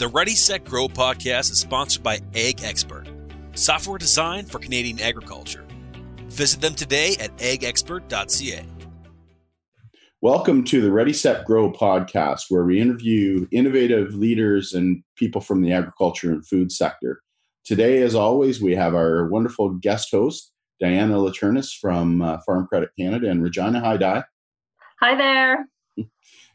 The 0.00 0.08
Ready 0.08 0.34
Set 0.34 0.64
Grow 0.64 0.88
podcast 0.88 1.50
is 1.50 1.58
sponsored 1.58 2.02
by 2.02 2.20
AgExpert, 2.32 3.06
software 3.52 3.98
designed 3.98 4.50
for 4.50 4.58
Canadian 4.58 4.98
agriculture. 4.98 5.62
Visit 6.28 6.62
them 6.62 6.74
today 6.74 7.16
at 7.20 7.36
agexpert.ca. 7.36 8.64
Welcome 10.22 10.64
to 10.64 10.80
the 10.80 10.90
Ready 10.90 11.12
Set 11.12 11.44
Grow 11.44 11.70
podcast, 11.70 12.44
where 12.48 12.64
we 12.64 12.80
interview 12.80 13.46
innovative 13.52 14.14
leaders 14.14 14.72
and 14.72 15.02
people 15.16 15.42
from 15.42 15.60
the 15.60 15.74
agriculture 15.74 16.32
and 16.32 16.46
food 16.46 16.72
sector. 16.72 17.20
Today, 17.66 18.00
as 18.00 18.14
always, 18.14 18.62
we 18.62 18.74
have 18.74 18.94
our 18.94 19.28
wonderful 19.28 19.68
guest 19.68 20.12
host, 20.12 20.50
Diana 20.80 21.16
Laturnis 21.16 21.78
from 21.78 22.22
uh, 22.22 22.38
Farm 22.46 22.66
Credit 22.68 22.88
Canada 22.98 23.28
and 23.28 23.42
Regina. 23.42 23.80
Hi, 23.80 23.98
Di. 23.98 24.22
Hi 25.02 25.14
there. 25.14 25.66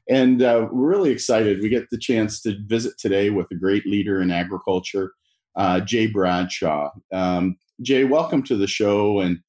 And 0.10 0.42
uh, 0.42 0.68
we're 0.72 0.90
really 0.90 1.12
excited. 1.12 1.62
We 1.62 1.70
get 1.70 1.90
the 1.90 1.98
chance 1.98 2.42
to 2.42 2.58
visit 2.66 2.94
today 3.00 3.32
with 3.32 3.48
a 3.52 3.56
great 3.56 3.86
leader 3.86 4.22
in 4.22 4.30
agriculture, 4.30 5.14
uh, 5.56 5.80
Jay 5.80 6.08
Bradshaw. 6.08 6.92
Um, 7.12 7.58
Jay, 7.82 8.04
welcome 8.04 8.44
to 8.44 8.56
the 8.56 8.68
show. 8.68 9.20
And 9.20 9.40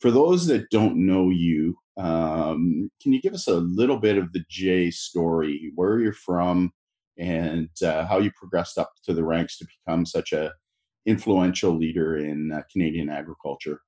for 0.00 0.10
those 0.10 0.46
that 0.46 0.70
don't 0.70 1.04
know 1.06 1.28
you, 1.28 1.76
um, 1.98 2.90
can 3.02 3.12
you 3.12 3.20
give 3.20 3.34
us 3.34 3.48
a 3.48 3.56
little 3.56 3.98
bit 3.98 4.16
of 4.16 4.32
the 4.32 4.44
Jay 4.48 4.90
story, 4.90 5.72
where 5.74 5.98
you're 5.98 6.12
from, 6.12 6.72
and 7.18 7.68
uh, 7.84 8.06
how 8.06 8.18
you 8.18 8.30
progressed 8.36 8.78
up 8.78 8.92
to 9.04 9.12
the 9.12 9.24
ranks 9.24 9.58
to 9.58 9.66
become 9.66 10.06
such 10.06 10.32
a 10.32 10.52
influential 11.04 11.76
leader 11.76 12.18
in 12.18 12.52
uh, 12.52 12.62
Canadian 12.70 13.10
agriculture? 13.10 13.80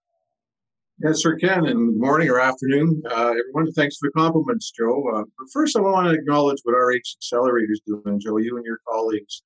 Yes, 1.02 1.22
sir, 1.22 1.34
Ken, 1.36 1.64
and 1.64 1.94
good 1.94 1.98
morning 1.98 2.28
or 2.28 2.38
afternoon. 2.38 3.02
Uh, 3.10 3.30
everyone, 3.30 3.72
thanks 3.72 3.96
for 3.96 4.10
the 4.10 4.20
compliments, 4.20 4.70
Joe. 4.70 5.02
Uh, 5.14 5.24
but 5.38 5.46
first, 5.50 5.74
I 5.74 5.80
want 5.80 6.06
to 6.06 6.12
acknowledge 6.12 6.58
what 6.64 6.72
RH 6.74 7.16
Accelerator 7.16 7.72
is 7.72 7.80
doing, 7.86 8.20
Joe. 8.20 8.36
You 8.36 8.58
and 8.58 8.66
your 8.66 8.80
colleagues 8.86 9.42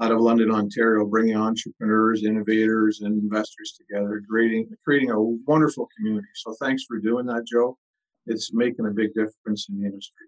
out 0.00 0.12
of 0.12 0.20
London, 0.20 0.50
Ontario, 0.50 1.04
bringing 1.04 1.36
entrepreneurs, 1.36 2.24
innovators, 2.24 3.02
and 3.02 3.22
investors 3.22 3.78
together, 3.78 4.22
creating 4.30 4.70
creating 4.82 5.10
a 5.10 5.20
wonderful 5.20 5.88
community. 5.94 6.28
So, 6.36 6.54
thanks 6.58 6.84
for 6.84 6.98
doing 6.98 7.26
that, 7.26 7.44
Joe. 7.46 7.76
It's 8.24 8.54
making 8.54 8.86
a 8.86 8.90
big 8.90 9.12
difference 9.12 9.68
in 9.68 9.78
the 9.78 9.84
industry. 9.84 10.26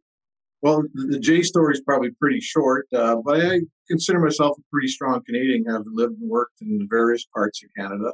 Well, 0.60 0.84
the 0.92 1.18
J 1.18 1.40
story 1.42 1.72
is 1.72 1.80
probably 1.80 2.10
pretty 2.20 2.40
short, 2.40 2.86
uh, 2.94 3.16
but 3.24 3.40
I 3.40 3.60
consider 3.88 4.20
myself 4.20 4.58
a 4.58 4.62
pretty 4.70 4.88
strong 4.88 5.22
Canadian, 5.24 5.64
I've 5.70 5.86
lived 5.86 6.20
and 6.20 6.28
worked 6.28 6.60
in 6.60 6.86
various 6.90 7.24
parts 7.34 7.62
of 7.64 7.70
Canada. 7.78 8.12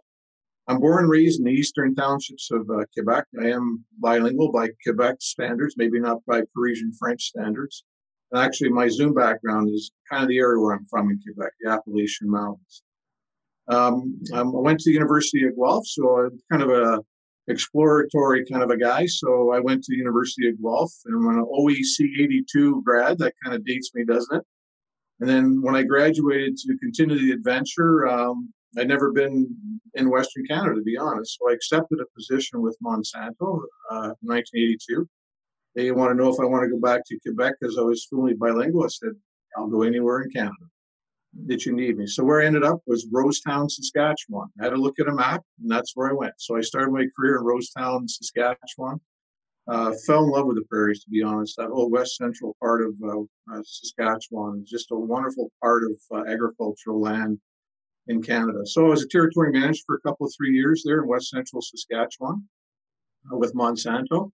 I'm 0.69 0.81
born 0.81 1.05
and 1.05 1.11
raised 1.11 1.39
in 1.39 1.45
the 1.45 1.53
eastern 1.53 1.95
townships 1.95 2.51
of 2.51 2.69
uh, 2.71 2.85
Quebec. 2.93 3.27
I 3.41 3.51
am 3.51 3.85
bilingual 4.01 4.51
by 4.51 4.69
Quebec 4.85 5.17
standards, 5.21 5.75
maybe 5.77 6.01
not 6.01 6.25
by 6.27 6.43
Parisian 6.55 6.93
French 6.99 7.23
standards. 7.23 7.85
And 8.33 8.43
actually, 8.43 8.71
my 8.71 8.89
Zoom 8.89 9.15
background 9.15 9.71
is 9.71 9.93
kind 10.11 10.25
of 10.25 10.29
the 10.29 10.39
area 10.39 10.61
where 10.61 10.75
I'm 10.75 10.87
from 10.87 11.11
in 11.11 11.21
Quebec, 11.23 11.53
the 11.61 11.71
Appalachian 11.71 12.29
Mountains. 12.29 12.83
Um, 13.69 14.19
um 14.35 14.57
I 14.57 14.61
went 14.61 14.81
to 14.81 14.91
the 14.91 14.95
University 14.95 15.45
of 15.47 15.57
Guelph, 15.57 15.87
so 15.87 16.27
I'm 16.27 16.41
kind 16.51 16.63
of 16.63 16.71
a 16.71 17.01
exploratory 17.49 18.45
kind 18.51 18.63
of 18.63 18.71
a 18.71 18.77
guy. 18.77 19.07
So 19.07 19.53
I 19.53 19.61
went 19.61 19.85
to 19.85 19.93
the 19.93 19.99
University 19.99 20.49
of 20.49 20.61
Guelph 20.61 20.93
and 21.05 21.15
I'm 21.15 21.39
an 21.39 21.45
OAC 21.45 22.01
82 22.21 22.83
grad. 22.85 23.19
That 23.19 23.35
kind 23.45 23.55
of 23.55 23.65
dates 23.65 23.93
me, 23.95 24.05
doesn't 24.05 24.37
it? 24.37 24.45
And 25.21 25.29
then 25.29 25.63
when 25.63 25.77
I 25.77 25.83
graduated 25.83 26.57
to 26.59 26.77
continue 26.79 27.19
the 27.19 27.33
adventure, 27.33 28.07
um, 28.09 28.53
I'd 28.77 28.89
never 28.89 29.13
been 29.13 29.49
in 29.95 30.11
Western 30.11 30.45
Canada, 30.47 30.75
to 30.75 30.83
be 30.83 30.97
honest. 30.97 31.39
So 31.39 31.51
I 31.51 31.55
accepted 31.55 32.01
a 32.01 32.15
position 32.15 32.61
with 32.61 32.77
Monsanto 32.85 33.63
uh, 33.91 34.13
in 34.21 34.29
1982. 34.29 35.09
They 35.75 35.91
want 35.91 36.11
to 36.11 36.15
know 36.15 36.33
if 36.33 36.41
I 36.41 36.45
want 36.45 36.65
to 36.65 36.71
go 36.71 36.81
back 36.81 37.03
to 37.07 37.19
Quebec 37.21 37.55
because 37.61 37.79
I 37.79 37.83
was 37.83 38.05
fluently 38.07 38.35
bilingual. 38.35 38.85
I 38.85 38.89
said, 38.89 39.13
I'll 39.57 39.69
go 39.69 39.83
anywhere 39.83 40.23
in 40.23 40.31
Canada 40.31 40.55
that 41.47 41.67
you 41.67 41.75
need 41.75 41.99
me. 41.99 42.07
So 42.07 42.25
where 42.25 42.41
I 42.41 42.47
ended 42.47 42.65
up 42.65 42.81
was 42.87 43.07
Rosetown, 43.13 43.71
Saskatchewan. 43.71 44.49
I 44.61 44.65
had 44.65 44.71
to 44.71 44.77
look 44.77 44.99
at 44.99 45.09
a 45.09 45.13
map, 45.13 45.43
and 45.61 45.71
that's 45.71 45.93
where 45.95 46.09
I 46.09 46.15
went. 46.15 46.35
So 46.39 46.57
I 46.57 46.63
started 46.63 46.93
my 46.93 47.07
career 47.17 47.37
in 47.37 47.45
Rosetown, 47.45 48.09
Saskatchewan. 48.09 49.01
Uh, 49.69 49.93
fell 50.07 50.25
in 50.25 50.31
love 50.31 50.47
with 50.47 50.57
the 50.57 50.65
prairies, 50.71 51.03
to 51.03 51.11
be 51.11 51.23
honest. 51.23 51.57
That 51.57 51.69
whole 51.69 51.91
west 51.91 52.17
central 52.17 52.57
part 52.61 52.83
of 52.83 52.95
uh, 53.05 53.21
uh, 53.53 53.63
Saskatchewan 53.65 54.63
is 54.63 54.71
just 54.71 54.93
a 54.93 54.97
wonderful 54.97 55.51
part 55.61 55.83
of 55.85 55.93
uh, 56.13 56.31
agricultural 56.31 57.01
land 57.01 57.39
in 58.09 58.23
Canada. 58.23 58.65
So 58.65 58.87
I 58.87 58.91
was 58.91 59.03
a 59.03 59.09
territory 59.09 59.53
manager 59.53 59.83
for 59.87 59.97
a 59.97 60.01
couple 60.01 60.27
of 60.27 60.33
three 60.37 60.55
years 60.55 60.83
there 60.85 61.03
in 61.03 61.09
west 61.09 61.31
central 61.31 61.63
Saskatchewan 61.63 62.49
uh, 63.33 63.37
with 63.37 63.55
Monsanto. 63.55 64.31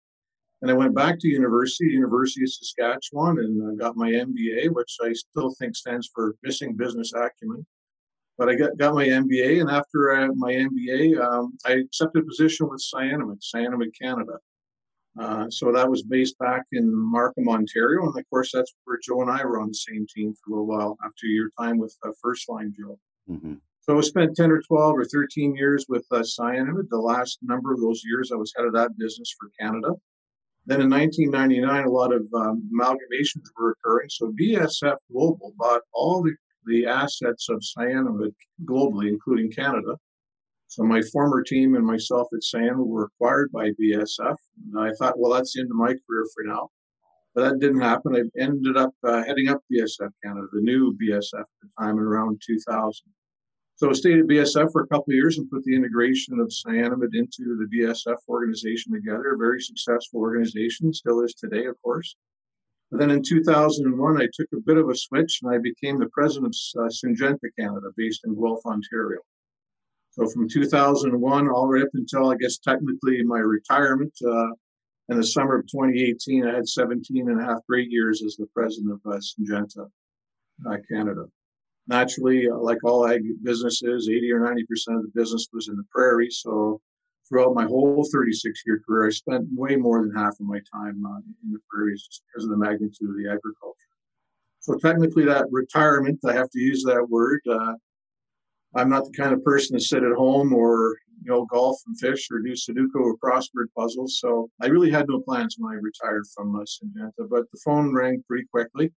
And 0.61 0.71
I 0.71 0.75
went 0.75 0.95
back 0.95 1.19
to 1.19 1.29
university, 1.29 1.91
University 1.91 2.45
of 2.45 2.53
Saskatchewan, 2.53 3.39
and 3.41 3.81
uh, 3.81 3.85
got 3.85 3.97
my 3.97 4.11
MBA, 4.11 4.73
which 4.73 4.97
I 5.03 5.13
still 5.13 5.51
think 5.59 5.75
stands 5.75 6.09
for 6.15 6.37
Missing 6.45 6.77
Business 6.77 7.13
Acumen. 7.15 7.67
But 8.39 8.49
I 8.49 8.55
got, 8.55 8.77
got 8.79 8.95
my 8.95 9.07
MBA, 9.07 9.61
and 9.61 9.71
after 9.71 10.13
uh, 10.15 10.29
my 10.37 10.53
MBA, 10.53 11.21
um, 11.21 11.59
I 11.67 11.73
accepted 11.73 12.23
a 12.23 12.27
position 12.27 12.69
with 12.69 12.81
Cyanamid, 12.95 13.41
Cyanamid 13.55 13.91
Canada. 14.01 14.35
Uh, 15.21 15.51
so 15.51 15.73
that 15.73 15.91
was 15.91 16.03
based 16.03 16.39
back 16.39 16.63
in 16.73 16.95
Markham, 16.95 17.49
Ontario, 17.49 18.07
and 18.07 18.17
of 18.17 18.31
course 18.31 18.51
that's 18.55 18.73
where 18.85 18.99
Joe 19.03 19.21
and 19.21 19.31
I 19.31 19.45
were 19.45 19.61
on 19.61 19.69
the 19.69 19.75
same 19.75 20.07
team 20.15 20.33
for 20.33 20.51
a 20.51 20.55
little 20.55 20.67
while 20.67 20.97
after 21.05 21.27
your 21.27 21.51
time 21.59 21.77
with 21.77 21.95
uh, 22.07 22.13
First 22.23 22.49
Line 22.49 22.73
Joe. 22.79 22.99
Mm-hmm. 23.31 23.55
So 23.81 23.99
I 23.99 24.01
spent 24.03 24.37
10 24.37 24.51
or 24.53 24.63
12 24.63 24.97
or 24.97 25.05
13 25.05 25.57
years 25.57 25.87
with 25.89 26.07
uh, 26.13 26.21
Cyanamid. 26.21 26.89
The 26.89 26.99
last 26.99 27.39
number 27.43 27.73
of 27.73 27.81
those 27.81 28.03
years, 28.05 28.31
I 28.31 28.37
was 28.37 28.53
head 28.57 28.67
of 28.67 28.73
that 28.75 28.97
business 28.97 29.35
for 29.39 29.51
Canada. 29.59 29.95
Then 30.67 30.81
in 30.81 30.91
1999, 30.91 31.85
a 31.85 31.91
lot 31.91 32.13
of 32.13 32.23
um, 32.35 32.71
amalgamations 32.73 33.43
were 33.59 33.73
occurring. 33.73 34.09
So 34.11 34.33
BASF 34.41 34.97
Global 35.11 35.53
bought 35.57 35.83
all 35.93 36.23
the, 36.23 36.33
the 36.65 36.87
assets 36.87 37.49
of 37.49 37.61
Cyanamid 37.77 38.33
globally, 38.65 39.09
including 39.09 39.51
Canada. 39.51 39.97
So 40.69 40.85
my 40.85 41.03
former 41.13 41.43
team 41.43 41.75
and 41.75 41.85
myself 41.85 42.29
at 42.33 42.41
Cyanamid 42.41 42.87
were 42.87 43.05
acquired 43.05 43.51
by 43.51 43.71
BASF. 43.71 44.37
And 44.73 44.79
I 44.79 44.93
thought, 44.93 45.19
well, 45.19 45.33
that's 45.33 45.55
the 45.55 45.63
end 45.63 45.71
of 45.71 45.77
my 45.77 45.89
career 45.89 46.27
for 46.33 46.45
now. 46.45 46.71
But 47.35 47.49
that 47.49 47.61
didn't 47.61 47.81
happen. 47.81 48.15
I 48.15 48.41
ended 48.41 48.77
up 48.77 48.95
uh, 49.05 49.25
heading 49.25 49.49
up 49.49 49.63
BASF 49.73 50.11
Canada, 50.23 50.47
the 50.53 50.61
new 50.61 50.97
BASF 50.99 51.41
at 51.41 51.47
the 51.63 51.69
time 51.81 51.97
in 51.99 52.05
around 52.05 52.43
2000. 52.47 53.03
So 53.77 53.91
I 53.91 53.95
stayed 53.95 54.19
at 54.19 54.27
BASF 54.27 54.71
for 54.71 54.83
a 54.83 54.87
couple 54.87 55.11
of 55.11 55.15
years 55.15 55.39
and 55.39 55.51
put 55.51 55.65
the 55.65 55.75
integration 55.75 56.39
of 56.39 56.49
Cyanamid 56.49 57.15
into 57.15 57.57
the 57.57 57.69
BASF 57.75 58.19
organization 58.29 58.93
together. 58.93 59.33
A 59.33 59.39
very 59.39 59.61
successful 59.61 60.21
organization, 60.21 60.93
still 60.93 61.23
is 61.23 61.35
today, 61.35 61.65
of 61.67 61.81
course. 61.83 62.15
But 62.91 63.01
then 63.01 63.11
in 63.11 63.23
2001, 63.23 64.21
I 64.21 64.29
took 64.35 64.49
a 64.53 64.61
bit 64.61 64.77
of 64.77 64.91
a 64.91 64.95
switch 64.95 65.41
and 65.43 65.55
I 65.55 65.59
became 65.59 65.99
the 65.99 66.11
president 66.11 66.55
of 66.77 66.85
uh, 66.85 66.89
Syngenta 66.89 67.49
Canada, 67.59 67.89
based 67.97 68.21
in 68.25 68.35
Guelph, 68.35 68.61
Ontario. 68.67 69.21
So 70.11 70.29
from 70.29 70.47
2001 70.47 71.49
all 71.49 71.69
right 71.69 71.83
up 71.83 71.89
until 71.95 72.31
I 72.31 72.37
guess 72.37 72.59
technically 72.59 73.23
my 73.25 73.39
retirement 73.39 74.13
uh, 74.23 74.49
in 75.13 75.19
the 75.19 75.27
summer 75.27 75.57
of 75.57 75.67
2018, 75.67 76.47
I 76.47 76.55
had 76.55 76.69
17 76.69 77.29
and 77.29 77.41
a 77.41 77.45
half 77.45 77.59
great 77.69 77.91
years 77.91 78.23
as 78.25 78.37
the 78.37 78.47
president 78.55 78.93
of 78.93 79.13
uh, 79.13 79.19
Syngenta 79.19 79.89
uh, 80.69 80.77
Canada 80.91 81.27
naturally, 81.89 82.49
uh, 82.49 82.57
like 82.57 82.83
all 82.85 83.07
ag 83.07 83.23
businesses, 83.43 84.09
80 84.09 84.33
or 84.33 84.41
90% 84.41 84.61
of 84.97 85.03
the 85.03 85.11
business 85.15 85.49
was 85.53 85.69
in 85.69 85.77
the 85.77 85.85
prairie. 85.91 86.31
So 86.31 86.81
throughout 87.29 87.55
my 87.55 87.65
whole 87.65 88.07
36 88.13 88.63
year 88.67 88.81
career, 88.87 89.09
I 89.09 89.11
spent 89.11 89.47
way 89.55 89.77
more 89.77 90.03
than 90.03 90.15
half 90.15 90.35
of 90.41 90.47
my 90.47 90.61
time 90.75 91.05
uh, 91.05 91.19
in 91.45 91.53
the 91.53 91.61
prairies 91.71 92.03
just 92.03 92.23
because 92.27 92.45
of 92.45 92.51
the 92.51 92.57
magnitude 92.57 93.11
of 93.11 93.17
the 93.17 93.29
agriculture. 93.29 93.77
So 94.61 94.77
technically, 94.77 95.25
that 95.25 95.47
retirement, 95.51 96.21
I 96.25 96.35
have 96.35 96.51
to 96.51 96.61
use 96.61 96.85
that 96.85 97.09
word. 97.09 97.41
Uh, 97.51 97.75
I'm 98.75 98.89
not 98.89 99.05
the 99.05 99.13
kind 99.13 99.33
of 99.33 99.45
person 99.45 99.77
to 99.77 99.85
sit 99.85 100.05
at 100.05 100.13
home 100.13 100.53
or 100.53 100.97
you 101.25 101.31
know 101.31 101.45
golf 101.47 101.79
and 101.87 101.99
fish 101.99 102.29
or 102.31 102.41
do 102.41 102.53
Sudoku 102.53 102.97
or 102.97 103.17
crossword 103.19 103.67
puzzles. 103.77 104.19
So 104.21 104.51
I 104.61 104.67
really 104.67 104.91
had 104.91 105.07
no 105.09 105.21
plans 105.21 105.57
when 105.59 105.73
I 105.73 105.81
retired 105.81 106.25
from 106.35 106.57
uh, 106.57 106.61
Syngenta. 106.61 107.29
But 107.29 107.51
the 107.51 107.61
phone 107.65 107.95
rang 107.95 108.23
pretty 108.27 108.47
quickly, 108.51 108.93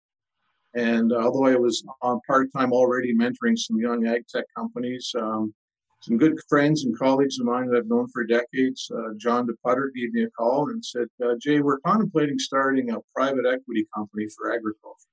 and 0.74 1.12
uh, 1.12 1.18
although 1.18 1.46
I 1.46 1.56
was 1.56 1.84
on 2.02 2.20
part 2.28 2.52
time 2.54 2.72
already 2.72 3.16
mentoring 3.16 3.58
some 3.58 3.78
young 3.78 4.08
ag 4.08 4.28
tech 4.28 4.46
companies, 4.56 5.12
um, 5.20 5.54
some 6.02 6.18
good 6.18 6.38
friends 6.50 6.84
and 6.84 6.98
colleagues 6.98 7.40
of 7.40 7.46
mine 7.46 7.70
that 7.70 7.78
I've 7.78 7.88
known 7.88 8.10
for 8.10 8.26
decades, 8.26 8.92
uh, 8.94 9.14
John 9.18 9.48
DePutter 9.48 9.88
gave 9.96 10.12
me 10.12 10.24
a 10.24 10.30
call 10.32 10.70
and 10.70 10.84
said, 10.84 11.08
uh, 11.24 11.36
Jay, 11.40 11.62
we're 11.62 11.80
contemplating 11.80 12.38
starting 12.40 12.92
a 12.92 12.98
private 13.16 13.46
equity 13.46 13.88
company 13.96 14.28
for 14.36 14.52
agriculture. 14.52 15.08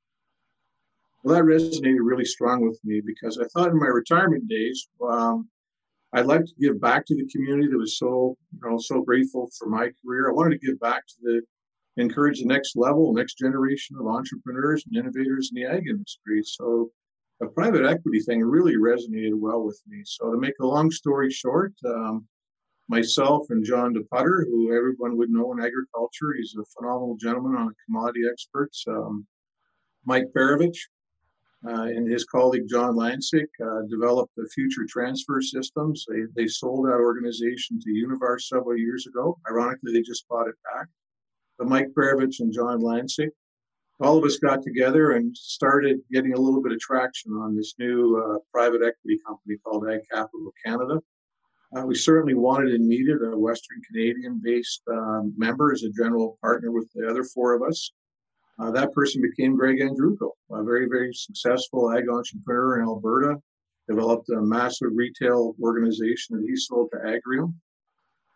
Well, 1.23 1.37
that 1.37 1.45
resonated 1.45 1.99
really 2.01 2.25
strong 2.25 2.67
with 2.67 2.81
me 2.83 3.03
because 3.05 3.39
I 3.39 3.45
thought 3.53 3.71
in 3.71 3.79
my 3.79 3.87
retirement 3.87 4.49
days, 4.49 4.89
um, 5.07 5.49
I'd 6.13 6.27
like 6.27 6.45
to 6.45 6.53
give 6.61 6.81
back 6.81 7.07
to 7.07 7.15
the 7.15 7.29
community 7.29 7.69
that 7.69 7.79
was 7.79 7.99
so, 7.99 8.37
you 8.53 8.69
know, 8.69 8.79
so 8.79 9.01
grateful 9.03 9.49
for 9.57 9.69
my 9.69 9.91
career. 10.03 10.29
I 10.29 10.33
wanted 10.33 10.61
to 10.61 10.67
give 10.67 10.81
back 10.81 11.07
to 11.07 11.15
the 11.23 11.41
encourage 11.97 12.41
the 12.41 12.47
next 12.47 12.77
level, 12.77 13.13
next 13.13 13.39
generation 13.39 13.97
of 13.99 14.07
entrepreneurs 14.07 14.85
and 14.87 14.97
innovators 14.97 15.53
in 15.53 15.63
the 15.63 15.69
ag 15.69 15.87
industry. 15.87 16.43
So 16.45 16.91
the 17.41 17.47
private 17.49 17.85
equity 17.85 18.21
thing 18.21 18.43
really 18.43 18.77
resonated 18.77 19.35
well 19.35 19.63
with 19.63 19.81
me. 19.87 20.03
So 20.05 20.31
to 20.31 20.39
make 20.39 20.55
a 20.61 20.67
long 20.67 20.91
story 20.91 21.31
short, 21.31 21.73
um, 21.87 22.27
myself 22.89 23.47
and 23.51 23.65
John 23.65 23.95
DePutter, 23.95 24.45
who 24.47 24.77
everyone 24.77 25.17
would 25.17 25.31
know 25.31 25.53
in 25.53 25.61
agriculture, 25.61 26.35
he's 26.37 26.55
a 26.59 26.65
phenomenal 26.77 27.17
gentleman 27.17 27.57
on 27.57 27.69
the 27.69 27.75
commodity 27.87 28.23
experts. 28.31 28.85
Um, 28.89 29.27
Mike 30.05 30.27
Perovich, 30.37 30.79
uh, 31.67 31.83
and 31.83 32.11
his 32.11 32.25
colleague 32.25 32.69
John 32.69 32.95
Lansick 32.95 33.49
uh, 33.63 33.83
developed 33.89 34.33
the 34.37 34.49
Future 34.55 34.87
Transfer 34.89 35.43
Systems. 35.43 36.07
They, 36.09 36.23
they 36.35 36.47
sold 36.47 36.87
that 36.87 36.95
organization 36.95 37.79
to 37.81 37.91
Univar 37.91 38.41
several 38.41 38.79
years 38.79 39.07
ago. 39.07 39.39
Ironically, 39.49 39.93
they 39.93 40.03
just 40.03 40.27
bought 40.29 40.49
it 40.49 40.55
back. 40.73 40.87
But 41.59 41.69
Mike 41.69 41.89
Perovich 41.97 42.41
and 42.41 42.53
John 42.53 42.81
Lansick, 42.81 43.31
all 44.01 44.17
of 44.17 44.25
us 44.25 44.39
got 44.39 44.63
together 44.63 45.13
and 45.13 45.37
started 45.37 46.01
getting 46.11 46.33
a 46.33 46.41
little 46.41 46.63
bit 46.63 46.73
of 46.73 46.81
traction 46.81 47.33
on 47.33 47.55
this 47.55 47.75
new 47.79 48.17
uh, 48.17 48.39
private 48.51 48.81
equity 48.83 49.19
company 49.27 49.57
called 49.63 49.87
Ag 49.91 50.01
Capital 50.11 50.53
Canada. 50.65 51.01
Uh, 51.77 51.85
we 51.87 51.95
certainly 51.95 52.35
wanted 52.35 52.73
and 52.73 52.89
needed 52.89 53.19
a 53.23 53.39
Western 53.39 53.81
Canadian 53.83 54.41
based 54.43 54.83
um, 54.91 55.35
member 55.37 55.73
as 55.73 55.83
a 55.83 55.91
general 55.91 56.39
partner 56.41 56.73
with 56.73 56.91
the 56.95 57.07
other 57.07 57.23
four 57.23 57.55
of 57.55 57.63
us. 57.63 57.93
Uh, 58.61 58.71
that 58.71 58.93
person 58.93 59.23
became 59.23 59.57
Greg 59.57 59.79
Andruko, 59.79 60.33
a 60.51 60.63
very, 60.63 60.87
very 60.87 61.15
successful 61.15 61.93
ag 61.93 62.09
entrepreneur 62.11 62.81
in 62.81 62.85
Alberta, 62.85 63.41
developed 63.89 64.29
a 64.29 64.41
massive 64.41 64.91
retail 64.93 65.55
organization 65.63 66.37
that 66.37 66.47
he 66.47 66.55
sold 66.57 66.91
to 66.93 66.99
Agrium. 66.99 67.55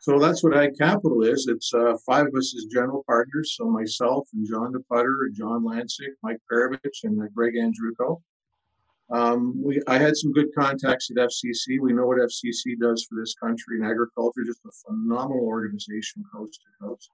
So 0.00 0.18
that's 0.18 0.42
what 0.42 0.56
Ag 0.56 0.76
Capital 0.78 1.22
is. 1.22 1.46
It's 1.48 1.72
uh, 1.72 1.96
five 2.04 2.26
of 2.26 2.34
us 2.34 2.54
as 2.56 2.66
general 2.66 3.04
partners. 3.06 3.54
So 3.56 3.70
myself 3.70 4.28
and 4.34 4.46
John 4.46 4.72
DePutter, 4.72 5.32
John 5.32 5.64
Lansick, 5.64 6.12
Mike 6.22 6.40
Perovich, 6.50 7.04
and 7.04 7.20
uh, 7.22 7.26
Greg 7.34 7.54
Andruko. 7.54 8.20
Um, 9.10 9.62
we, 9.62 9.80
I 9.86 9.98
had 9.98 10.16
some 10.16 10.32
good 10.32 10.54
contacts 10.54 11.10
at 11.10 11.16
FCC. 11.16 11.80
We 11.80 11.92
know 11.92 12.06
what 12.06 12.18
FCC 12.18 12.78
does 12.78 13.04
for 13.04 13.18
this 13.18 13.34
country 13.34 13.78
in 13.78 13.84
agriculture, 13.84 14.44
just 14.44 14.60
a 14.66 14.72
phenomenal 14.86 15.44
organization 15.44 16.24
coast 16.32 16.60
to 16.60 16.86
coast. 16.86 17.10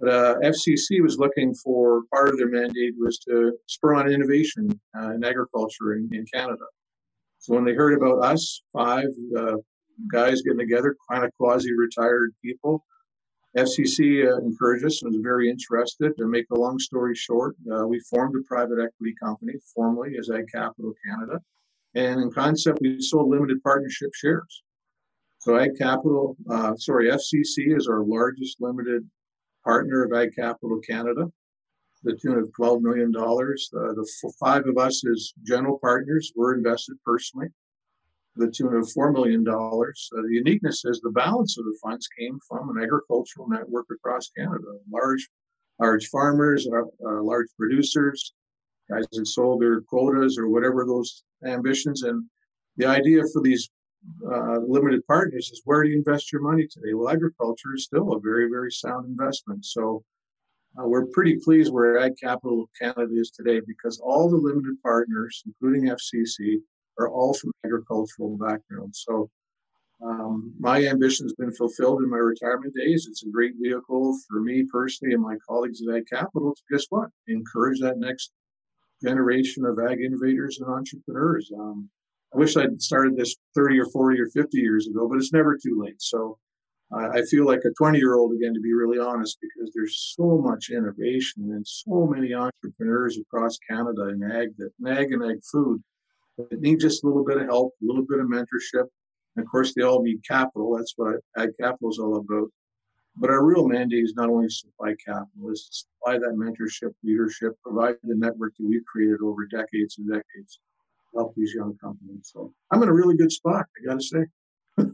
But 0.00 0.08
uh, 0.10 0.34
FCC 0.44 1.02
was 1.02 1.18
looking 1.18 1.54
for 1.54 2.02
part 2.12 2.28
of 2.28 2.38
their 2.38 2.48
mandate 2.48 2.94
was 2.98 3.18
to 3.20 3.52
spur 3.66 3.94
on 3.94 4.10
innovation 4.10 4.78
uh, 4.96 5.14
in 5.14 5.24
agriculture 5.24 5.94
in, 5.94 6.08
in, 6.12 6.24
Canada. 6.32 6.64
So 7.40 7.54
when 7.54 7.64
they 7.64 7.74
heard 7.74 7.94
about 7.98 8.24
us, 8.24 8.62
five 8.72 9.08
uh, 9.36 9.56
guys 10.12 10.42
getting 10.42 10.58
together, 10.58 10.94
kind 11.10 11.24
of 11.24 11.32
quasi-retired 11.36 12.32
people, 12.44 12.84
FCC 13.56 14.24
uh, 14.24 14.38
encouraged 14.38 14.84
us 14.84 15.02
and 15.02 15.12
was 15.12 15.20
very 15.20 15.50
interested. 15.50 16.16
To 16.18 16.26
make 16.26 16.46
a 16.52 16.58
long 16.58 16.78
story 16.78 17.14
short, 17.16 17.56
uh, 17.72 17.86
we 17.86 17.98
formed 18.10 18.36
a 18.36 18.46
private 18.46 18.78
equity 18.78 19.14
company 19.20 19.54
formally 19.74 20.16
as 20.18 20.30
Ag 20.30 20.44
Capital 20.52 20.92
Canada, 21.04 21.40
and 21.94 22.20
in 22.20 22.30
concept, 22.30 22.78
we 22.80 23.00
sold 23.00 23.30
limited 23.30 23.62
partnership 23.62 24.10
shares. 24.14 24.62
So 25.38 25.56
Ag 25.56 25.70
Capital, 25.76 26.36
uh, 26.50 26.76
sorry, 26.76 27.10
FCC 27.10 27.76
is 27.76 27.88
our 27.88 28.04
largest 28.04 28.60
limited 28.60 29.08
partner 29.64 30.04
of 30.04 30.12
Ag 30.12 30.34
Capital 30.34 30.80
Canada, 30.80 31.26
the 32.02 32.16
tune 32.16 32.38
of 32.38 32.50
$12 32.58 32.80
million. 32.80 33.14
Uh, 33.16 33.92
the 33.92 34.32
five 34.40 34.66
of 34.66 34.78
us 34.78 35.02
as 35.06 35.32
general 35.44 35.78
partners 35.78 36.32
were 36.36 36.54
invested 36.54 36.96
personally, 37.04 37.48
the 38.36 38.50
tune 38.50 38.74
of 38.74 38.88
$4 38.96 39.12
million. 39.12 39.44
Uh, 39.48 40.22
the 40.22 40.34
uniqueness 40.34 40.84
is 40.84 41.00
the 41.00 41.10
balance 41.10 41.58
of 41.58 41.64
the 41.64 41.78
funds 41.82 42.08
came 42.18 42.38
from 42.48 42.70
an 42.70 42.82
agricultural 42.82 43.48
network 43.48 43.86
across 43.90 44.30
Canada, 44.36 44.78
large, 44.90 45.28
large 45.78 46.06
farmers, 46.08 46.66
uh, 46.72 46.82
uh, 47.06 47.22
large 47.22 47.48
producers, 47.58 48.32
guys 48.90 49.04
that 49.12 49.26
sold 49.26 49.60
their 49.60 49.80
quotas 49.82 50.38
or 50.38 50.48
whatever 50.48 50.84
those 50.84 51.24
ambitions. 51.44 52.04
And 52.04 52.24
the 52.76 52.86
idea 52.86 53.22
for 53.32 53.42
these 53.42 53.68
uh, 54.30 54.58
limited 54.66 55.06
partners 55.06 55.50
is 55.52 55.62
where 55.64 55.82
do 55.82 55.90
you 55.90 55.96
invest 55.96 56.32
your 56.32 56.42
money 56.42 56.66
today? 56.66 56.94
Well, 56.94 57.10
agriculture 57.10 57.74
is 57.74 57.84
still 57.84 58.12
a 58.12 58.20
very, 58.20 58.48
very 58.48 58.70
sound 58.70 59.06
investment. 59.06 59.64
So 59.64 60.04
uh, 60.78 60.86
we're 60.86 61.06
pretty 61.06 61.36
pleased 61.42 61.72
where 61.72 61.98
Ag 61.98 62.12
Capital 62.22 62.62
of 62.62 62.68
Canada 62.80 63.12
is 63.14 63.30
today 63.30 63.60
because 63.66 64.00
all 64.00 64.28
the 64.28 64.36
limited 64.36 64.80
partners, 64.82 65.42
including 65.46 65.90
FCC, 65.90 66.58
are 66.98 67.08
all 67.08 67.34
from 67.34 67.52
agricultural 67.64 68.36
backgrounds. 68.36 69.04
So 69.06 69.30
um, 70.04 70.52
my 70.58 70.84
ambition 70.86 71.26
has 71.26 71.34
been 71.34 71.52
fulfilled 71.52 72.02
in 72.02 72.10
my 72.10 72.18
retirement 72.18 72.74
days. 72.74 73.06
It's 73.08 73.24
a 73.24 73.30
great 73.30 73.54
vehicle 73.60 74.16
for 74.28 74.40
me 74.40 74.64
personally 74.70 75.14
and 75.14 75.22
my 75.22 75.36
colleagues 75.46 75.80
at 75.82 75.94
Ag 75.94 76.06
Capital 76.08 76.54
to 76.54 76.62
guess 76.70 76.86
what? 76.90 77.08
Encourage 77.26 77.80
that 77.80 77.98
next 77.98 78.32
generation 79.02 79.64
of 79.64 79.78
ag 79.78 80.00
innovators 80.00 80.58
and 80.60 80.68
entrepreneurs. 80.68 81.50
Um, 81.56 81.88
I 82.34 82.36
wish 82.36 82.56
I'd 82.56 82.80
started 82.82 83.16
this 83.16 83.36
30 83.54 83.78
or 83.80 83.86
40 83.86 84.20
or 84.20 84.26
50 84.26 84.58
years 84.58 84.86
ago, 84.86 85.08
but 85.08 85.16
it's 85.16 85.32
never 85.32 85.56
too 85.56 85.80
late. 85.82 86.00
So 86.00 86.38
uh, 86.92 87.08
I 87.12 87.22
feel 87.22 87.46
like 87.46 87.60
a 87.64 87.70
20 87.70 87.98
year 87.98 88.16
old 88.16 88.32
again, 88.32 88.54
to 88.54 88.60
be 88.60 88.74
really 88.74 88.98
honest, 88.98 89.38
because 89.40 89.72
there's 89.74 90.14
so 90.16 90.38
much 90.38 90.70
innovation 90.70 91.52
and 91.52 91.66
so 91.66 92.06
many 92.06 92.34
entrepreneurs 92.34 93.18
across 93.18 93.58
Canada 93.68 94.08
in 94.08 94.22
ag 94.22 94.56
that 94.58 94.70
in 94.80 94.88
ag 94.88 95.12
and 95.12 95.24
ag 95.24 95.40
food 95.50 95.82
that 96.36 96.60
need 96.60 96.80
just 96.80 97.02
a 97.02 97.06
little 97.06 97.24
bit 97.24 97.38
of 97.38 97.46
help, 97.46 97.74
a 97.82 97.86
little 97.86 98.04
bit 98.06 98.20
of 98.20 98.26
mentorship. 98.26 98.86
And 99.36 99.44
of 99.44 99.50
course, 99.50 99.74
they 99.74 99.82
all 99.82 100.02
need 100.02 100.20
capital. 100.26 100.76
That's 100.76 100.94
what 100.96 101.16
ag 101.36 101.50
capital 101.60 101.90
is 101.90 101.98
all 101.98 102.16
about. 102.16 102.50
But 103.16 103.30
our 103.30 103.44
real 103.44 103.66
mandate 103.66 104.04
is 104.04 104.14
not 104.14 104.28
only 104.28 104.46
to 104.46 104.54
supply 104.54 104.94
capital, 105.04 105.50
is 105.50 105.66
to 105.66 105.76
supply 105.76 106.18
that 106.18 106.36
mentorship, 106.36 106.92
leadership, 107.02 107.54
provide 107.62 107.96
the 108.02 108.14
network 108.14 108.54
that 108.58 108.66
we've 108.66 108.84
created 108.84 109.20
over 109.22 109.46
decades 109.46 109.98
and 109.98 110.08
decades 110.08 110.60
help 111.18 111.34
these 111.34 111.52
young 111.54 111.76
companies. 111.78 112.30
So 112.32 112.52
I'm 112.72 112.82
in 112.82 112.88
a 112.88 112.92
really 112.92 113.16
good 113.16 113.32
spot, 113.32 113.66
I 113.76 113.86
got 113.86 114.00
to 114.00 114.06
say. 114.06 114.26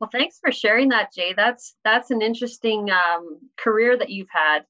well, 0.00 0.10
thanks 0.10 0.38
for 0.40 0.52
sharing 0.52 0.88
that, 0.90 1.12
Jay. 1.12 1.34
That's 1.36 1.74
that's 1.84 2.10
an 2.10 2.22
interesting 2.22 2.88
um, 2.90 3.38
career 3.56 3.96
that 3.98 4.10
you've 4.10 4.30
had. 4.30 4.60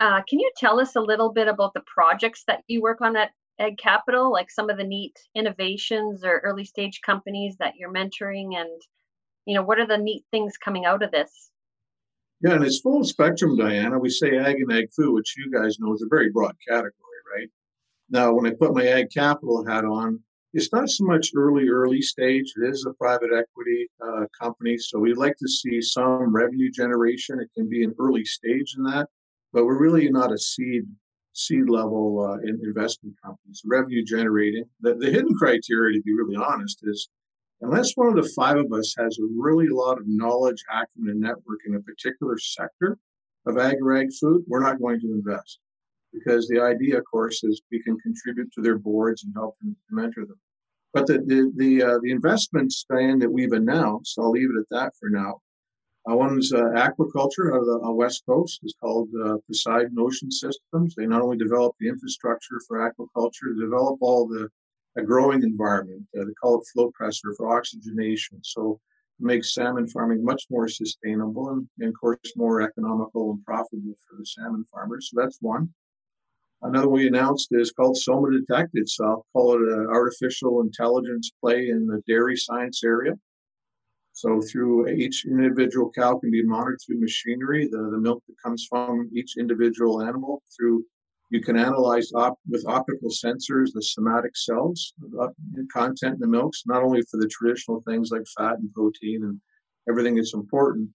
Uh, 0.00 0.20
can 0.28 0.40
you 0.40 0.50
tell 0.56 0.80
us 0.80 0.96
a 0.96 1.00
little 1.00 1.32
bit 1.32 1.46
about 1.46 1.74
the 1.74 1.82
projects 1.86 2.42
that 2.48 2.62
you 2.66 2.82
work 2.82 3.00
on 3.00 3.16
at 3.16 3.30
Ag 3.60 3.78
Capital, 3.78 4.32
like 4.32 4.50
some 4.50 4.68
of 4.68 4.76
the 4.76 4.84
neat 4.84 5.16
innovations 5.36 6.24
or 6.24 6.40
early 6.44 6.64
stage 6.64 7.00
companies 7.06 7.56
that 7.58 7.74
you're 7.76 7.92
mentoring, 7.92 8.56
and 8.56 8.82
you 9.46 9.54
know 9.54 9.62
what 9.62 9.78
are 9.78 9.86
the 9.86 9.98
neat 9.98 10.24
things 10.30 10.56
coming 10.56 10.84
out 10.84 11.02
of 11.02 11.12
this? 11.12 11.50
Yeah, 12.40 12.54
and 12.54 12.64
it's 12.64 12.80
full 12.80 13.04
spectrum, 13.04 13.56
Diana. 13.56 13.98
We 14.00 14.10
say 14.10 14.36
ag 14.36 14.56
and 14.56 14.72
ag 14.72 14.88
food, 14.92 15.14
which 15.14 15.36
you 15.38 15.52
guys 15.52 15.78
know 15.78 15.94
is 15.94 16.02
a 16.02 16.08
very 16.10 16.30
broad 16.30 16.56
category? 16.68 16.92
Now, 18.12 18.34
when 18.34 18.44
I 18.44 18.50
put 18.50 18.74
my 18.74 18.86
ag 18.86 19.10
capital 19.10 19.64
hat 19.66 19.86
on, 19.86 20.20
it's 20.52 20.70
not 20.70 20.90
so 20.90 21.04
much 21.04 21.30
early, 21.34 21.70
early 21.70 22.02
stage. 22.02 22.52
It 22.58 22.68
is 22.68 22.84
a 22.84 22.92
private 22.92 23.30
equity 23.34 23.88
uh, 24.06 24.26
company. 24.38 24.76
So 24.76 24.98
we'd 24.98 25.16
like 25.16 25.36
to 25.38 25.48
see 25.48 25.80
some 25.80 26.30
revenue 26.30 26.70
generation. 26.70 27.40
It 27.40 27.48
can 27.56 27.70
be 27.70 27.84
an 27.84 27.94
early 27.98 28.26
stage 28.26 28.74
in 28.76 28.82
that, 28.84 29.08
but 29.54 29.64
we're 29.64 29.80
really 29.80 30.10
not 30.10 30.30
a 30.30 30.36
seed 30.36 30.82
seed 31.32 31.70
level 31.70 32.20
uh, 32.20 32.36
investment 32.66 33.16
company. 33.24 33.54
So 33.54 33.66
revenue 33.70 34.04
generating. 34.04 34.64
The, 34.82 34.94
the 34.94 35.10
hidden 35.10 35.34
criteria, 35.34 35.98
to 35.98 36.02
be 36.02 36.12
really 36.12 36.36
honest, 36.36 36.80
is 36.82 37.08
unless 37.62 37.96
one 37.96 38.08
of 38.08 38.22
the 38.22 38.30
five 38.36 38.58
of 38.58 38.70
us 38.74 38.94
has 38.98 39.18
a 39.18 39.26
really 39.34 39.68
lot 39.68 39.96
of 39.96 40.04
knowledge, 40.06 40.62
acumen, 40.70 41.12
and 41.12 41.20
network 41.20 41.60
in 41.66 41.76
a 41.76 41.80
particular 41.80 42.36
sector 42.36 42.98
of 43.46 43.56
ag 43.56 43.78
or 43.80 43.96
ag 43.96 44.08
food, 44.20 44.44
we're 44.46 44.60
not 44.60 44.78
going 44.78 45.00
to 45.00 45.12
invest 45.12 45.60
because 46.12 46.48
the 46.48 46.60
idea, 46.60 46.98
of 46.98 47.04
course, 47.10 47.42
is 47.44 47.62
we 47.70 47.82
can 47.82 47.98
contribute 47.98 48.52
to 48.52 48.62
their 48.62 48.78
boards 48.78 49.24
and 49.24 49.34
help 49.34 49.56
them 49.60 49.76
mentor 49.90 50.26
them. 50.26 50.40
But 50.92 51.06
the 51.06 51.18
the 51.18 51.52
the, 51.56 51.82
uh, 51.82 51.98
the 52.02 52.10
investments, 52.10 52.84
Diane, 52.88 53.18
that 53.20 53.30
we've 53.30 53.52
announced, 53.52 54.18
I'll 54.18 54.30
leave 54.30 54.50
it 54.50 54.60
at 54.60 54.68
that 54.70 54.92
for 54.98 55.08
now. 55.08 55.40
Uh, 56.10 56.16
one's 56.16 56.52
uh, 56.52 56.64
aquaculture 56.84 57.54
out 57.54 57.60
of 57.60 57.66
the 57.66 57.80
uh, 57.84 57.92
west 57.92 58.24
coast 58.26 58.58
is 58.64 58.74
called 58.80 59.08
uh, 59.24 59.36
Poseidon 59.46 59.96
Ocean 59.98 60.30
Systems. 60.30 60.94
They 60.94 61.06
not 61.06 61.22
only 61.22 61.36
develop 61.36 61.76
the 61.78 61.88
infrastructure 61.88 62.60
for 62.66 62.78
aquaculture, 62.78 63.54
they 63.54 63.64
develop 63.64 63.98
all 64.00 64.26
the 64.26 64.48
a 64.96 65.02
growing 65.02 65.42
environment. 65.42 66.02
Uh, 66.16 66.24
they 66.24 66.32
call 66.34 66.60
it 66.60 66.66
flow 66.72 66.90
pressure 66.90 67.32
for 67.36 67.56
oxygenation. 67.56 68.38
So 68.42 68.80
it 69.18 69.24
makes 69.24 69.54
salmon 69.54 69.88
farming 69.88 70.24
much 70.24 70.44
more 70.50 70.68
sustainable 70.68 71.50
and, 71.50 71.68
and, 71.78 71.88
of 71.90 72.00
course, 72.00 72.18
more 72.36 72.60
economical 72.60 73.30
and 73.32 73.44
profitable 73.44 73.94
for 74.06 74.16
the 74.18 74.26
salmon 74.26 74.64
farmers. 74.70 75.10
So 75.10 75.20
that's 75.20 75.38
one. 75.40 75.72
Another 76.64 76.88
we 76.88 77.08
announced 77.08 77.48
is 77.50 77.72
called 77.72 77.96
SomaDetect. 77.96 78.68
It's 78.74 79.00
I'll 79.00 79.26
call 79.32 79.54
it 79.54 79.62
an 79.62 79.86
artificial 79.88 80.60
intelligence 80.60 81.32
play 81.40 81.70
in 81.70 81.86
the 81.86 82.00
dairy 82.06 82.36
science 82.36 82.84
area. 82.84 83.14
So 84.12 84.40
through 84.40 84.88
each 84.88 85.24
individual 85.26 85.90
cow 85.90 86.18
can 86.18 86.30
be 86.30 86.44
monitored 86.44 86.78
through 86.86 87.00
machinery. 87.00 87.66
The, 87.66 87.90
the 87.90 87.98
milk 87.98 88.22
that 88.28 88.34
comes 88.44 88.66
from 88.68 89.10
each 89.12 89.36
individual 89.38 90.02
animal 90.02 90.42
through 90.56 90.84
you 91.30 91.40
can 91.40 91.56
analyze 91.56 92.12
op, 92.12 92.38
with 92.46 92.62
optical 92.68 93.08
sensors 93.08 93.72
the 93.72 93.82
somatic 93.82 94.36
cells 94.36 94.92
uh, 95.18 95.28
content 95.72 96.14
in 96.14 96.20
the 96.20 96.26
milks, 96.26 96.64
not 96.66 96.82
only 96.82 97.00
for 97.10 97.16
the 97.16 97.28
traditional 97.28 97.82
things 97.88 98.10
like 98.10 98.22
fat 98.36 98.58
and 98.58 98.72
protein 98.74 99.24
and 99.24 99.40
everything 99.88 100.14
that's 100.14 100.34
important, 100.34 100.90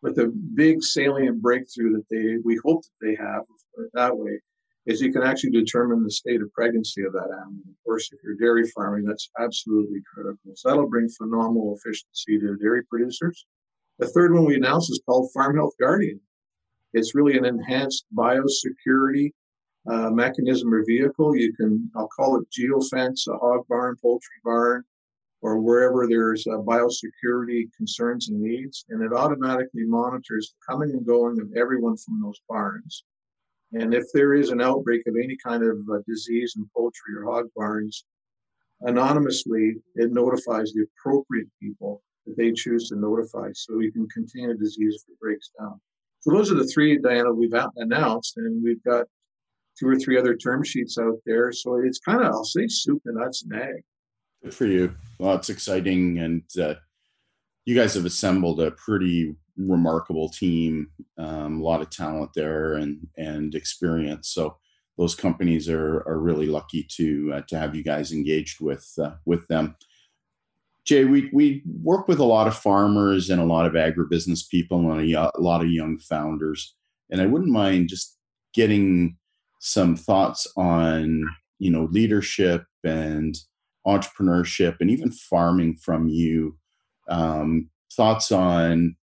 but 0.00 0.16
the 0.16 0.28
big 0.54 0.82
salient 0.82 1.42
breakthrough 1.42 1.92
that 1.92 2.06
they 2.10 2.38
we 2.42 2.58
hope 2.64 2.82
that 2.82 3.06
they 3.06 3.14
have 3.14 3.42
that 3.92 4.16
way 4.16 4.40
is 4.86 5.00
you 5.00 5.12
can 5.12 5.22
actually 5.22 5.50
determine 5.50 6.02
the 6.02 6.10
state 6.10 6.42
of 6.42 6.52
pregnancy 6.52 7.02
of 7.02 7.12
that 7.12 7.30
animal. 7.30 7.62
Of 7.68 7.84
course, 7.84 8.10
if 8.12 8.18
you're 8.22 8.34
dairy 8.34 8.68
farming, 8.74 9.04
that's 9.04 9.30
absolutely 9.38 10.00
critical. 10.12 10.52
So 10.54 10.68
that'll 10.68 10.88
bring 10.88 11.08
phenomenal 11.08 11.76
efficiency 11.76 12.38
to 12.38 12.56
dairy 12.56 12.82
producers. 12.84 13.46
The 13.98 14.08
third 14.08 14.34
one 14.34 14.44
we 14.44 14.56
announced 14.56 14.90
is 14.90 15.00
called 15.06 15.30
Farm 15.32 15.56
Health 15.56 15.74
Guardian. 15.78 16.20
It's 16.94 17.14
really 17.14 17.38
an 17.38 17.44
enhanced 17.44 18.04
biosecurity 18.14 19.30
uh, 19.90 20.10
mechanism 20.10 20.72
or 20.74 20.84
vehicle. 20.84 21.36
You 21.36 21.52
can, 21.54 21.90
I'll 21.96 22.08
call 22.08 22.36
it 22.36 22.48
geofence, 22.50 23.28
a 23.28 23.38
hog 23.38 23.66
barn, 23.68 23.96
poultry 24.02 24.36
barn, 24.44 24.84
or 25.40 25.60
wherever 25.60 26.06
there's 26.06 26.46
uh, 26.46 26.58
biosecurity 26.58 27.68
concerns 27.76 28.28
and 28.28 28.40
needs, 28.40 28.84
and 28.88 29.02
it 29.02 29.12
automatically 29.12 29.84
monitors 29.84 30.52
the 30.52 30.72
coming 30.72 30.90
and 30.90 31.06
going 31.06 31.40
of 31.40 31.52
everyone 31.56 31.96
from 31.96 32.20
those 32.22 32.40
barns. 32.48 33.04
And 33.72 33.94
if 33.94 34.04
there 34.12 34.34
is 34.34 34.50
an 34.50 34.60
outbreak 34.60 35.06
of 35.06 35.14
any 35.16 35.36
kind 35.36 35.62
of 35.62 35.78
uh, 35.92 35.98
disease 36.06 36.54
in 36.56 36.68
poultry 36.76 37.14
or 37.16 37.24
hog 37.24 37.46
barns, 37.56 38.04
anonymously 38.82 39.76
it 39.94 40.12
notifies 40.12 40.72
the 40.72 40.84
appropriate 40.98 41.48
people 41.60 42.02
that 42.26 42.36
they 42.36 42.52
choose 42.52 42.88
to 42.88 42.96
notify 42.96 43.50
so 43.54 43.76
we 43.76 43.90
can 43.90 44.06
contain 44.08 44.50
a 44.50 44.54
disease 44.54 45.02
if 45.02 45.12
it 45.12 45.20
breaks 45.20 45.50
down. 45.58 45.80
So 46.20 46.30
those 46.30 46.52
are 46.52 46.54
the 46.54 46.66
three, 46.66 46.98
Diana, 46.98 47.32
we've 47.32 47.54
announced, 47.76 48.36
and 48.36 48.62
we've 48.62 48.82
got 48.84 49.06
two 49.78 49.88
or 49.88 49.96
three 49.96 50.18
other 50.18 50.36
term 50.36 50.62
sheets 50.62 50.98
out 50.98 51.18
there. 51.26 51.50
So 51.50 51.80
it's 51.82 51.98
kind 51.98 52.20
of, 52.20 52.26
I'll 52.26 52.44
say, 52.44 52.66
soup 52.68 53.02
and 53.06 53.16
nuts 53.16 53.42
and 53.42 53.60
egg. 53.60 53.82
Good 54.44 54.54
for 54.54 54.66
you. 54.66 54.94
Well, 55.18 55.34
it's 55.34 55.50
exciting, 55.50 56.18
and 56.18 56.42
uh, 56.60 56.74
you 57.64 57.74
guys 57.74 57.94
have 57.94 58.04
assembled 58.04 58.60
a 58.60 58.72
pretty 58.72 59.34
remarkable 59.56 60.28
team. 60.28 60.88
Um, 61.18 61.60
a 61.60 61.64
lot 61.64 61.82
of 61.82 61.90
talent 61.90 62.30
there 62.34 62.74
and 62.74 63.06
and 63.16 63.54
experience. 63.54 64.28
So 64.30 64.56
those 64.98 65.14
companies 65.14 65.68
are 65.68 65.98
are 66.06 66.18
really 66.18 66.46
lucky 66.46 66.86
to 66.96 67.32
uh, 67.34 67.42
to 67.48 67.58
have 67.58 67.74
you 67.74 67.82
guys 67.82 68.12
engaged 68.12 68.60
with 68.60 68.90
uh, 69.02 69.12
with 69.24 69.46
them. 69.48 69.76
Jay, 70.84 71.04
we 71.04 71.30
we 71.32 71.62
work 71.66 72.08
with 72.08 72.18
a 72.18 72.24
lot 72.24 72.48
of 72.48 72.56
farmers 72.56 73.30
and 73.30 73.40
a 73.40 73.46
lot 73.46 73.66
of 73.66 73.72
agribusiness 73.72 74.48
people 74.48 74.90
and 74.90 75.14
a, 75.14 75.30
a 75.36 75.40
lot 75.40 75.62
of 75.62 75.70
young 75.70 75.98
founders, 75.98 76.74
and 77.10 77.20
I 77.20 77.26
wouldn't 77.26 77.50
mind 77.52 77.88
just 77.88 78.18
getting 78.52 79.16
some 79.60 79.96
thoughts 79.96 80.46
on 80.56 81.24
you 81.58 81.70
know 81.70 81.88
leadership 81.92 82.64
and 82.84 83.36
entrepreneurship 83.86 84.76
and 84.80 84.90
even 84.90 85.10
farming 85.10 85.76
from 85.76 86.08
you 86.08 86.56
um, 87.08 87.68
thoughts 87.92 88.30
on 88.30 88.96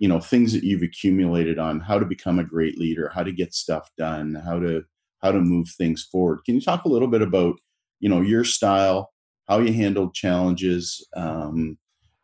you 0.00 0.08
know 0.08 0.18
things 0.18 0.52
that 0.52 0.64
you've 0.64 0.82
accumulated 0.82 1.58
on 1.58 1.78
how 1.78 1.98
to 1.98 2.06
become 2.06 2.40
a 2.40 2.44
great 2.44 2.76
leader 2.78 3.12
how 3.14 3.22
to 3.22 3.30
get 3.30 3.54
stuff 3.54 3.88
done 3.96 4.34
how 4.34 4.58
to 4.58 4.82
how 5.22 5.30
to 5.30 5.40
move 5.40 5.68
things 5.68 6.02
forward 6.10 6.40
can 6.44 6.56
you 6.56 6.60
talk 6.60 6.84
a 6.84 6.88
little 6.88 7.06
bit 7.06 7.22
about 7.22 7.54
you 8.00 8.08
know 8.08 8.20
your 8.20 8.42
style 8.42 9.12
how 9.48 9.60
you 9.60 9.72
handled 9.72 10.14
challenges 10.14 11.06
um, 11.16 11.78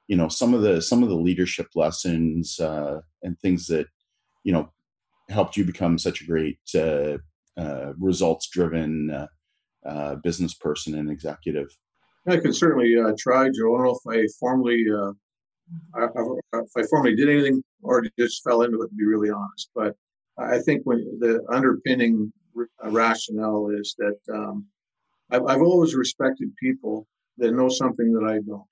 you 0.08 0.16
know 0.16 0.28
some 0.28 0.54
of 0.54 0.62
the 0.62 0.80
some 0.80 1.02
of 1.02 1.08
the 1.08 1.14
leadership 1.14 1.68
lessons 1.76 2.58
uh, 2.58 3.00
and 3.22 3.38
things 3.38 3.66
that 3.66 3.86
you 4.42 4.52
know 4.52 4.68
helped 5.28 5.56
you 5.56 5.64
become 5.64 5.98
such 5.98 6.22
a 6.22 6.26
great 6.26 6.58
uh, 6.74 7.18
uh, 7.58 7.92
results 7.98 8.48
driven 8.48 9.10
uh, 9.10 9.26
uh, 9.86 10.14
business 10.16 10.54
person 10.54 10.96
and 10.96 11.10
executive 11.10 11.76
I 12.28 12.38
can 12.38 12.52
certainly 12.52 12.96
uh, 12.98 13.12
try, 13.16 13.44
Joe. 13.50 13.76
I 13.76 13.78
don't 13.78 13.84
know 13.84 14.00
if 14.04 14.24
I 14.24 14.26
formally, 14.40 14.84
if 15.96 16.70
I 16.76 16.82
formally 16.90 17.16
did 17.16 17.28
anything 17.28 17.62
or 17.82 18.04
just 18.18 18.42
fell 18.44 18.62
into 18.62 18.82
it, 18.82 18.88
to 18.88 18.94
be 18.94 19.04
really 19.04 19.30
honest. 19.30 19.70
But 19.74 19.94
I 20.38 20.58
think 20.58 20.82
when 20.84 20.98
the 21.18 21.44
underpinning 21.50 22.32
uh, 22.58 22.90
rationale 22.90 23.70
is 23.70 23.94
that 23.98 24.18
um, 24.32 24.66
I've, 25.30 25.44
I've 25.46 25.62
always 25.62 25.94
respected 25.94 26.54
people 26.56 27.06
that 27.38 27.52
know 27.52 27.68
something 27.68 28.12
that 28.12 28.24
I 28.24 28.40
don't. 28.46 28.64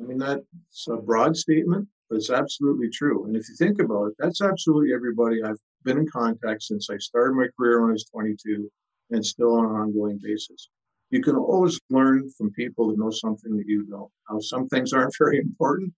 I 0.00 0.04
mean, 0.04 0.18
that's 0.18 0.88
a 0.88 0.96
broad 0.96 1.36
statement, 1.36 1.88
but 2.08 2.16
it's 2.16 2.30
absolutely 2.30 2.90
true. 2.90 3.26
And 3.26 3.36
if 3.36 3.48
you 3.48 3.54
think 3.54 3.80
about 3.80 4.06
it, 4.06 4.14
that's 4.18 4.42
absolutely 4.42 4.92
everybody 4.92 5.42
I've 5.42 5.60
been 5.84 5.98
in 5.98 6.08
contact 6.08 6.62
since 6.62 6.88
I 6.90 6.96
started 6.98 7.34
my 7.34 7.46
career 7.56 7.80
when 7.80 7.90
I 7.90 7.92
was 7.92 8.04
22 8.04 8.70
and 9.10 9.24
still 9.24 9.54
on 9.54 9.66
an 9.66 9.76
ongoing 9.76 10.18
basis 10.20 10.68
you 11.14 11.22
can 11.22 11.36
always 11.36 11.78
learn 11.90 12.28
from 12.36 12.50
people 12.50 12.88
that 12.88 12.98
know 12.98 13.10
something 13.10 13.56
that 13.56 13.68
you 13.68 13.84
don't. 13.84 14.10
Now, 14.28 14.40
some 14.40 14.68
things 14.68 14.92
aren't 14.92 15.14
very 15.16 15.38
important, 15.38 15.92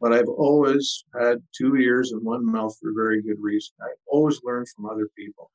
but 0.00 0.12
I've 0.12 0.28
always 0.28 1.04
had 1.18 1.42
two 1.56 1.76
ears 1.76 2.12
and 2.12 2.24
one 2.24 2.44
mouth 2.44 2.76
for 2.80 2.92
very 2.94 3.22
good 3.22 3.36
reason. 3.38 3.74
I 3.82 3.90
always 4.06 4.40
learn 4.42 4.64
from 4.74 4.86
other 4.86 5.08
people. 5.16 5.50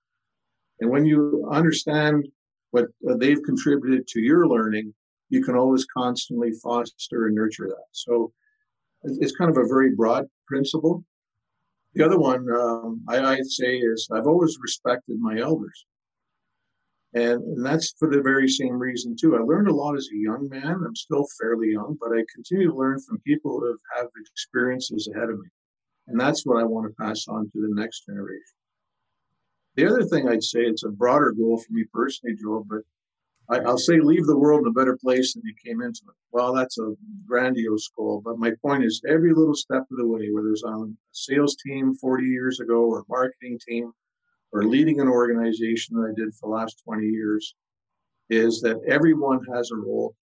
And 0.79 0.89
when 0.89 1.05
you 1.05 1.47
understand 1.51 2.27
what 2.71 2.85
they've 3.17 3.41
contributed 3.43 4.07
to 4.07 4.19
your 4.19 4.47
learning, 4.47 4.93
you 5.29 5.43
can 5.43 5.55
always 5.55 5.85
constantly 5.85 6.51
foster 6.63 7.25
and 7.25 7.35
nurture 7.35 7.67
that. 7.67 7.85
So 7.91 8.31
it's 9.03 9.35
kind 9.35 9.49
of 9.49 9.57
a 9.57 9.67
very 9.67 9.95
broad 9.95 10.25
principle. 10.47 11.03
The 11.93 12.05
other 12.05 12.19
one 12.19 12.45
um, 12.51 13.01
I, 13.07 13.19
I'd 13.19 13.47
say 13.47 13.77
is 13.77 14.07
I've 14.11 14.27
always 14.27 14.57
respected 14.61 15.17
my 15.19 15.39
elders. 15.39 15.85
And, 17.15 17.41
and 17.41 17.65
that's 17.65 17.95
for 17.97 18.09
the 18.09 18.21
very 18.21 18.49
same 18.49 18.77
reason, 18.77 19.15
too. 19.15 19.37
I 19.37 19.39
learned 19.39 19.69
a 19.69 19.73
lot 19.73 19.95
as 19.95 20.09
a 20.13 20.17
young 20.17 20.49
man. 20.49 20.83
I'm 20.85 20.95
still 20.95 21.25
fairly 21.41 21.71
young, 21.71 21.97
but 21.99 22.11
I 22.11 22.23
continue 22.33 22.69
to 22.69 22.75
learn 22.75 22.99
from 22.99 23.19
people 23.19 23.57
who 23.59 23.77
have, 23.95 24.07
experiences 24.31 25.09
ahead 25.13 25.29
of 25.29 25.39
me. 25.39 25.47
And 26.07 26.19
that's 26.19 26.45
what 26.45 26.61
I 26.61 26.65
want 26.65 26.87
to 26.87 27.03
pass 27.03 27.25
on 27.29 27.45
to 27.45 27.61
the 27.61 27.73
next 27.73 28.05
generation. 28.05 28.41
The 29.75 29.87
other 29.87 30.03
thing 30.03 30.27
I'd 30.27 30.43
say, 30.43 30.59
it's 30.61 30.83
a 30.83 30.89
broader 30.89 31.31
goal 31.31 31.57
for 31.57 31.71
me 31.71 31.85
personally, 31.93 32.35
Joel, 32.35 32.65
but 32.69 32.81
I, 33.49 33.59
will 33.59 33.77
say 33.77 33.99
leave 33.99 34.25
the 34.25 34.37
world 34.37 34.61
in 34.61 34.67
a 34.67 34.73
better 34.73 34.97
place 34.97 35.33
than 35.33 35.43
you 35.45 35.53
came 35.63 35.81
into 35.81 36.01
it. 36.09 36.15
Well, 36.31 36.53
that's 36.53 36.77
a 36.79 36.93
grandiose 37.25 37.89
goal, 37.95 38.21
but 38.25 38.39
my 38.39 38.51
point 38.61 38.83
is 38.83 39.01
every 39.07 39.33
little 39.33 39.55
step 39.55 39.83
of 39.89 39.97
the 39.97 40.07
way, 40.07 40.29
whether 40.31 40.49
it's 40.49 40.63
on 40.63 40.81
a 40.81 40.93
sales 41.11 41.55
team 41.55 41.93
40 41.93 42.25
years 42.25 42.59
ago 42.59 42.85
or 42.85 42.99
a 42.99 43.03
marketing 43.07 43.59
team, 43.65 43.93
or 44.55 44.63
leading 44.63 45.01
an 45.01 45.09
organization 45.09 45.97
that 45.97 46.09
I 46.09 46.13
did 46.15 46.33
for 46.33 46.47
the 46.47 46.55
last 46.55 46.81
20 46.85 47.05
years 47.05 47.55
is 48.29 48.61
that 48.61 48.79
everyone 48.87 49.43
has 49.53 49.69
a 49.71 49.75
role. 49.75 50.15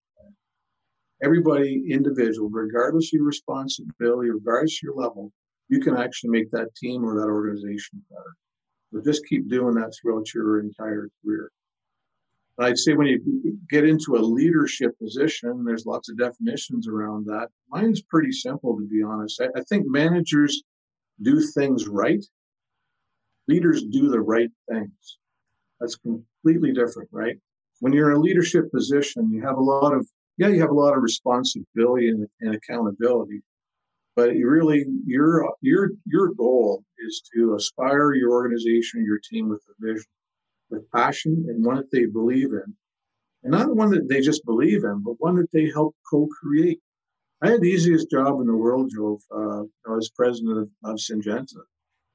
Everybody 1.21 1.83
individual, 1.91 2.49
regardless 2.49 3.09
of 3.09 3.17
your 3.17 3.25
responsibility, 3.25 4.29
regardless 4.29 4.77
of 4.77 4.83
your 4.83 4.95
level, 4.95 5.33
you 5.67 5.81
can 5.81 5.97
actually 5.97 6.29
make 6.29 6.49
that 6.51 6.73
team 6.75 7.03
or 7.03 7.19
that 7.19 7.27
organization 7.27 8.01
better. 8.09 8.33
So 8.93 9.01
just 9.01 9.25
keep 9.25 9.49
doing 9.49 9.75
that 9.75 9.93
throughout 10.01 10.33
your 10.33 10.61
entire 10.61 11.09
career. 11.21 11.51
And 12.57 12.67
I'd 12.67 12.77
say 12.77 12.93
when 12.93 13.07
you 13.07 13.59
get 13.69 13.83
into 13.83 14.15
a 14.15 14.19
leadership 14.19 14.97
position, 14.97 15.65
there's 15.65 15.85
lots 15.85 16.09
of 16.09 16.17
definitions 16.17 16.87
around 16.87 17.25
that. 17.25 17.49
Mine's 17.69 18.01
pretty 18.01 18.31
simple, 18.31 18.77
to 18.77 18.87
be 18.87 19.03
honest. 19.03 19.41
I, 19.41 19.47
I 19.59 19.63
think 19.67 19.85
managers 19.87 20.63
do 21.21 21.41
things 21.41 21.89
right 21.89 22.25
leaders 23.47 23.83
do 23.83 24.09
the 24.09 24.19
right 24.19 24.49
things. 24.69 25.17
That's 25.79 25.95
completely 25.95 26.71
different, 26.73 27.09
right? 27.11 27.37
When 27.79 27.93
you're 27.93 28.11
in 28.11 28.17
a 28.17 28.21
leadership 28.21 28.71
position, 28.71 29.31
you 29.31 29.41
have 29.41 29.57
a 29.57 29.61
lot 29.61 29.93
of, 29.93 30.07
yeah, 30.37 30.47
you 30.47 30.61
have 30.61 30.69
a 30.69 30.73
lot 30.75 30.95
of 30.95 31.01
responsibility 31.01 32.09
and, 32.09 32.27
and 32.41 32.55
accountability, 32.55 33.41
but 34.15 34.35
you 34.35 34.47
really, 34.47 34.85
your, 35.05 35.51
your, 35.61 35.91
your 36.05 36.33
goal 36.33 36.83
is 36.99 37.23
to 37.33 37.55
aspire 37.55 38.13
your 38.13 38.31
organization, 38.31 39.03
your 39.03 39.19
team 39.19 39.49
with 39.49 39.63
a 39.69 39.85
vision, 39.85 40.05
with 40.69 40.89
passion 40.91 41.45
and 41.49 41.65
one 41.65 41.77
that 41.77 41.91
they 41.91 42.05
believe 42.05 42.51
in. 42.51 42.75
And 43.43 43.51
not 43.51 43.75
one 43.75 43.89
that 43.89 44.07
they 44.07 44.21
just 44.21 44.45
believe 44.45 44.83
in, 44.83 45.01
but 45.03 45.15
one 45.17 45.35
that 45.37 45.51
they 45.51 45.71
help 45.71 45.95
co-create. 46.09 46.79
I 47.41 47.49
had 47.49 47.61
the 47.61 47.69
easiest 47.69 48.11
job 48.11 48.39
in 48.39 48.45
the 48.45 48.55
world, 48.55 48.91
Joe, 48.93 49.19
uh, 49.35 49.95
as 49.97 50.09
president 50.09 50.59
of, 50.59 50.69
of 50.83 50.97
Syngenta 50.97 51.57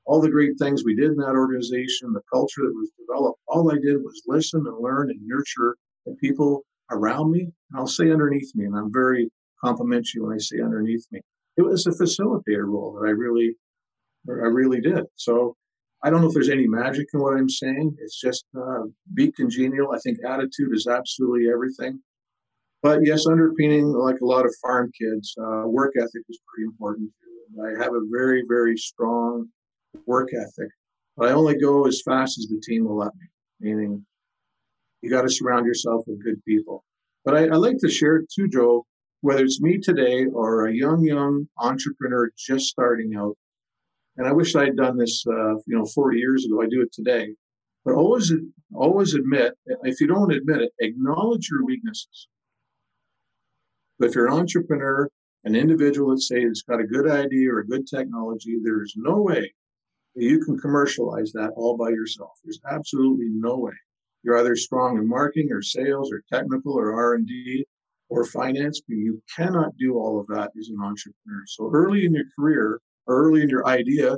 all 0.07 0.21
the 0.21 0.31
great 0.31 0.57
things 0.59 0.85
we 0.85 0.95
did 0.95 1.11
in 1.11 1.17
that 1.17 1.35
organization, 1.35 2.13
the 2.13 2.21
culture 2.33 2.63
that 2.63 2.75
was 2.75 2.91
developed, 2.99 3.41
all 3.49 3.71
I 3.71 3.75
did 3.75 3.97
was 4.03 4.23
listen 4.27 4.65
and 4.67 4.81
learn 4.81 5.11
and 5.11 5.21
nurture 5.27 5.77
the 6.07 6.15
people 6.15 6.65
around 6.91 7.33
me. 7.33 7.41
And 7.41 7.79
I'll 7.81 7.89
say 7.89 8.11
underneath 8.11 8.55
me, 8.55 8.67
and 8.67 8.77
I'm 8.77 8.93
very 8.93 9.29
complimentary 9.63 10.23
when 10.23 10.33
I 10.33 10.39
say 10.39 10.61
underneath 10.61 11.05
me. 11.11 11.21
It 11.57 11.63
was 11.63 11.87
a 11.87 11.91
facilitator 11.91 12.67
role 12.67 12.99
that 13.01 13.07
I 13.07 13.11
really, 13.11 13.57
I 14.29 14.47
really 14.47 14.81
did. 14.81 15.05
So 15.17 15.57
I 16.05 16.11
don't 16.11 16.21
know 16.21 16.29
if 16.29 16.35
there's 16.35 16.51
any 16.51 16.69
magic 16.69 17.09
in 17.13 17.21
what 17.21 17.37
I'm 17.37 17.49
saying. 17.49 17.97
It's 17.99 18.21
just 18.21 18.45
uh, 18.57 18.83
be 19.15 19.33
congenial. 19.33 19.91
I 19.93 19.99
think 19.99 20.19
attitude 20.25 20.73
is 20.73 20.87
absolutely 20.87 21.51
everything. 21.51 22.01
But 22.83 23.05
yes, 23.05 23.27
underpinning, 23.27 23.87
like 23.87 24.21
a 24.21 24.27
lot 24.27 24.45
of 24.45 24.55
farm 24.63 24.93
kids, 24.97 25.35
uh, 25.41 25.63
work 25.67 25.95
ethic 25.97 26.23
is 26.29 26.39
pretty 26.47 26.67
important. 26.67 27.11
I 27.65 27.83
have 27.83 27.95
a 27.95 28.03
very, 28.09 28.45
very 28.47 28.77
strong 28.77 29.49
work 30.07 30.31
ethic. 30.35 30.71
But 31.17 31.29
I 31.29 31.33
only 31.33 31.59
go 31.59 31.87
as 31.87 32.03
fast 32.03 32.39
as 32.39 32.47
the 32.47 32.61
team 32.61 32.85
will 32.87 32.99
let 32.99 33.15
me, 33.15 33.27
meaning 33.61 34.05
you 35.01 35.11
got 35.11 35.23
to 35.23 35.31
surround 35.31 35.67
yourself 35.67 36.05
with 36.07 36.23
good 36.23 36.45
people. 36.45 36.85
But 37.25 37.37
I, 37.37 37.45
I 37.47 37.57
like 37.57 37.79
to 37.79 37.89
share 37.89 38.17
it 38.17 38.31
too, 38.31 38.49
Joe, 38.49 38.85
whether 39.21 39.43
it's 39.43 39.61
me 39.61 39.79
today 39.79 40.27
or 40.27 40.67
a 40.67 40.75
young, 40.75 41.03
young 41.03 41.49
entrepreneur 41.59 42.31
just 42.37 42.67
starting 42.67 43.17
out. 43.17 43.37
And 44.17 44.27
I 44.27 44.33
wish 44.33 44.55
I 44.55 44.65
had 44.65 44.77
done 44.77 44.97
this, 44.97 45.25
uh, 45.27 45.55
you 45.67 45.77
know, 45.77 45.87
40 45.87 46.19
years 46.19 46.45
ago. 46.45 46.63
I 46.63 46.67
do 46.67 46.83
it 46.83 46.93
today. 46.93 47.35
But 47.85 47.95
always, 47.95 48.33
always 48.75 49.15
admit, 49.15 49.55
if 49.85 50.01
you 50.01 50.07
don't 50.07 50.33
admit 50.33 50.63
it, 50.63 50.73
acknowledge 50.81 51.49
your 51.51 51.65
weaknesses. 51.65 52.29
But 53.99 54.09
if 54.09 54.15
you're 54.15 54.27
an 54.27 54.35
entrepreneur, 54.35 55.09
an 55.45 55.55
individual, 55.55 56.11
let's 56.11 56.29
say, 56.29 56.45
that's 56.45 56.63
got 56.63 56.81
a 56.81 56.87
good 56.87 57.09
idea 57.09 57.53
or 57.53 57.61
a 57.61 57.67
good 57.67 57.87
technology, 57.87 58.59
there's 58.63 58.95
no 58.97 59.23
way 59.23 59.53
you 60.23 60.45
can 60.45 60.59
commercialize 60.59 61.33
that 61.33 61.51
all 61.57 61.77
by 61.77 61.91
yourself. 61.91 62.33
There's 62.43 62.61
absolutely 62.71 63.29
no 63.29 63.59
way. 63.59 63.75
You're 64.23 64.39
either 64.39 64.57
strong 64.57 64.97
in 64.99 65.09
marketing 65.09 65.53
or 65.53 65.63
sales 65.63 66.11
or 66.11 66.23
technical 66.33 66.73
or 66.73 66.95
R&D 66.95 67.67
or 68.09 68.25
finance, 68.25 68.81
but 68.89 68.97
you 68.97 69.23
cannot 69.35 69.77
do 69.79 69.99
all 69.99 70.19
of 70.19 70.27
that 70.29 70.53
as 70.59 70.69
an 70.69 70.79
entrepreneur. 70.81 71.45
So 71.47 71.71
early 71.73 72.07
in 72.07 72.15
your 72.15 72.25
career, 72.39 72.81
early 73.09 73.43
in 73.43 73.49
your 73.49 73.67
idea, 73.67 74.17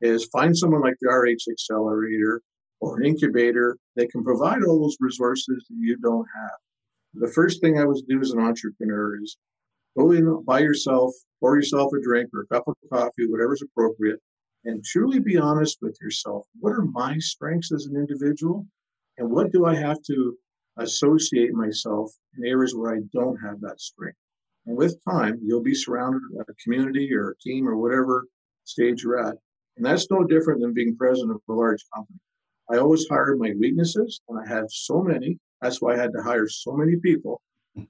is 0.00 0.26
find 0.26 0.56
someone 0.56 0.82
like 0.82 0.96
the 1.00 1.10
RH 1.10 1.50
Accelerator 1.50 2.40
or 2.80 2.98
an 2.98 3.06
incubator 3.06 3.76
that 3.96 4.10
can 4.10 4.22
provide 4.22 4.62
all 4.62 4.80
those 4.80 4.96
resources 5.00 5.66
that 5.68 5.76
you 5.78 5.96
don't 5.96 6.26
have. 6.34 6.58
The 7.14 7.32
first 7.32 7.60
thing 7.60 7.78
I 7.78 7.84
would 7.84 7.98
do 8.08 8.20
as 8.20 8.30
an 8.30 8.40
entrepreneur 8.40 9.22
is 9.22 9.36
go 9.96 10.12
in, 10.12 10.42
buy 10.44 10.60
yourself, 10.60 11.12
pour 11.40 11.56
yourself 11.56 11.92
a 11.92 12.02
drink 12.02 12.30
or 12.34 12.42
a 12.42 12.46
cup 12.46 12.64
of 12.66 12.74
coffee, 12.92 13.26
whatever's 13.26 13.62
appropriate, 13.62 14.20
and 14.64 14.84
truly 14.84 15.18
be 15.18 15.36
honest 15.36 15.78
with 15.82 15.96
yourself. 16.00 16.46
What 16.58 16.72
are 16.72 16.82
my 16.82 17.18
strengths 17.18 17.72
as 17.72 17.86
an 17.86 17.96
individual? 17.96 18.66
And 19.18 19.30
what 19.30 19.52
do 19.52 19.66
I 19.66 19.74
have 19.74 20.02
to 20.02 20.36
associate 20.78 21.52
myself 21.52 22.10
in 22.36 22.46
areas 22.46 22.74
where 22.74 22.94
I 22.94 23.00
don't 23.12 23.36
have 23.36 23.60
that 23.60 23.80
strength? 23.80 24.18
And 24.66 24.76
with 24.76 25.02
time, 25.04 25.38
you'll 25.42 25.62
be 25.62 25.74
surrounded 25.74 26.22
by 26.34 26.42
a 26.48 26.54
community 26.62 27.14
or 27.14 27.30
a 27.30 27.38
team 27.38 27.68
or 27.68 27.76
whatever 27.76 28.26
stage 28.64 29.02
you're 29.02 29.18
at. 29.18 29.36
And 29.76 29.84
that's 29.84 30.10
no 30.10 30.24
different 30.24 30.60
than 30.60 30.72
being 30.72 30.96
president 30.96 31.32
of 31.32 31.40
a 31.48 31.52
large 31.52 31.84
company. 31.94 32.18
I 32.70 32.78
always 32.78 33.06
hired 33.08 33.38
my 33.38 33.52
weaknesses, 33.58 34.20
and 34.28 34.38
I 34.38 34.48
have 34.48 34.66
so 34.70 35.02
many. 35.02 35.38
That's 35.60 35.82
why 35.82 35.94
I 35.94 35.98
had 35.98 36.12
to 36.12 36.22
hire 36.22 36.48
so 36.48 36.72
many 36.72 36.96
people. 36.96 37.42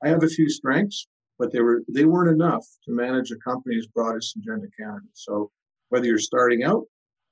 I 0.02 0.08
have 0.08 0.24
a 0.24 0.28
few 0.28 0.48
strengths, 0.48 1.06
but 1.38 1.52
they 1.52 1.60
were 1.60 1.82
they 1.88 2.04
weren't 2.06 2.34
enough 2.34 2.66
to 2.84 2.92
manage 2.92 3.30
a 3.30 3.36
company 3.36 3.76
as 3.76 3.86
broad 3.86 4.16
as 4.16 4.34
Syngenta 4.34 4.68
Canada. 4.78 5.06
So 5.12 5.50
whether 5.94 6.06
you're 6.06 6.18
starting 6.18 6.64
out, 6.64 6.82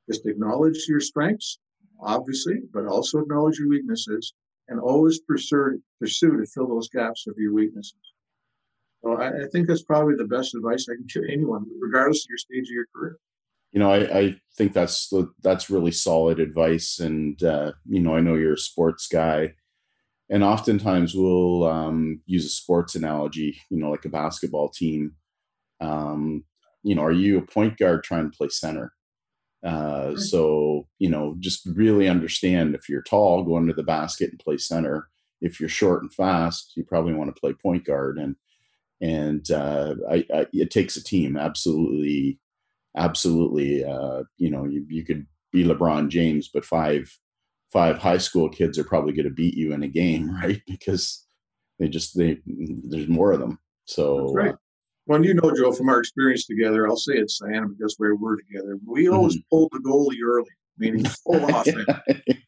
just 0.09 0.25
acknowledge 0.25 0.87
your 0.89 1.01
strengths, 1.01 1.59
obviously, 2.01 2.61
but 2.73 2.87
also 2.87 3.19
acknowledge 3.19 3.59
your 3.59 3.69
weaknesses 3.69 4.35
and 4.69 4.79
always 4.79 5.19
pursue, 5.19 5.83
pursue 5.99 6.37
to 6.37 6.47
fill 6.47 6.69
those 6.69 6.89
gaps 6.89 7.27
of 7.27 7.35
your 7.37 7.53
weaknesses. 7.53 7.99
So 9.03 9.15
I, 9.15 9.43
I 9.43 9.47
think 9.51 9.67
that's 9.67 9.83
probably 9.83 10.15
the 10.15 10.29
best 10.29 10.55
advice 10.55 10.87
I 10.89 10.95
can 10.95 11.07
give 11.13 11.25
anyone, 11.29 11.67
regardless 11.81 12.25
of 12.25 12.29
your 12.31 12.39
stage 12.39 12.69
of 12.69 12.75
your 12.75 12.87
career. 12.95 13.17
You 13.73 13.81
know, 13.81 13.91
I, 13.91 14.19
I 14.19 14.37
think 14.57 14.75
that's 14.75 15.13
that's 15.43 15.69
really 15.69 15.91
solid 15.91 16.39
advice, 16.39 17.01
and 17.01 17.43
uh, 17.43 17.73
you 17.89 17.99
know, 18.01 18.15
I 18.15 18.21
know 18.21 18.35
you're 18.35 18.53
a 18.53 18.59
sports 18.59 19.09
guy, 19.09 19.55
and 20.31 20.45
oftentimes 20.45 21.17
we'll 21.17 21.65
um, 21.65 22.21
use 22.27 22.47
a 22.47 22.51
sports 22.51 22.95
analogy. 22.95 23.59
You 23.71 23.79
know, 23.79 23.91
like 23.91 24.05
a 24.05 24.11
basketball 24.11 24.69
team. 24.69 25.15
Um, 25.81 26.45
you 26.83 26.95
know, 26.95 27.03
are 27.03 27.13
you 27.13 27.39
a 27.39 27.43
point 27.43 27.79
guard 27.79 28.05
trying 28.05 28.31
to 28.31 28.37
play 28.37 28.49
center? 28.49 28.93
Uh, 29.65 30.17
so 30.17 30.89
you 30.99 31.09
know, 31.09 31.37
just 31.39 31.67
really 31.75 32.09
understand 32.09 32.75
if 32.75 32.89
you're 32.89 33.03
tall, 33.03 33.45
go 33.45 33.57
under 33.57 33.73
the 33.73 33.83
basket 33.83 34.31
and 34.31 34.41
play 34.41 34.59
center. 34.59 35.09
If 35.41 35.61
you're 35.61 35.69
short 35.69 36.03
and 36.03 36.13
fast, 36.13 36.73
you 36.77 36.85
probably 36.85 37.15
want 37.15 37.35
to 37.35 37.41
play 37.41 37.53
point 37.53 37.85
guard. 37.85 38.19
And 38.19 38.37
and 39.01 39.51
uh, 39.51 39.97
I, 40.11 40.25
I, 40.35 40.47
it 40.53 40.71
takes 40.71 40.97
a 40.97 41.05
team. 41.05 41.37
Absolutely, 41.37 42.39
absolutely. 42.97 43.85
Uh, 43.85 44.23
you 44.37 44.51
know, 44.51 44.65
you 44.65 44.85
you 44.89 45.05
could 45.05 45.27
be 45.53 45.65
LeBron 45.65 46.09
James, 46.09 46.49
but 46.53 46.65
five 46.65 47.13
five 47.73 47.99
high 47.99 48.19
school 48.19 48.49
kids 48.49 48.79
are 48.79 48.85
probably 48.85 49.13
going 49.13 49.25
to 49.25 49.35
beat 49.35 49.55
you 49.55 49.73
in 49.73 49.83
a 49.83 49.89
game, 49.89 50.31
right? 50.43 50.63
Because 50.67 51.25
they 51.79 51.89
just 51.89 52.17
they 52.17 52.39
there's 52.47 53.09
more 53.09 53.33
of 53.33 53.41
them. 53.41 53.59
So 53.85 54.33
right. 54.33 54.55
Well, 55.07 55.25
you 55.25 55.35
know, 55.35 55.53
Joe, 55.57 55.73
from 55.73 55.89
our 55.89 55.99
experience 55.99 56.47
together, 56.47 56.87
I'll 56.87 56.97
say 56.97 57.15
it's 57.15 57.39
Santa 57.39 57.69
because 57.69 57.97
we 57.99 58.13
were 58.13 58.37
together. 58.37 58.79
We 58.87 59.09
always 59.09 59.37
mm-hmm. 59.37 59.49
pulled 59.51 59.73
the 59.73 59.81
goalie 59.81 60.23
early, 60.25 60.51
meaning 60.79 61.05
full 61.25 61.45
offense. 61.45 61.85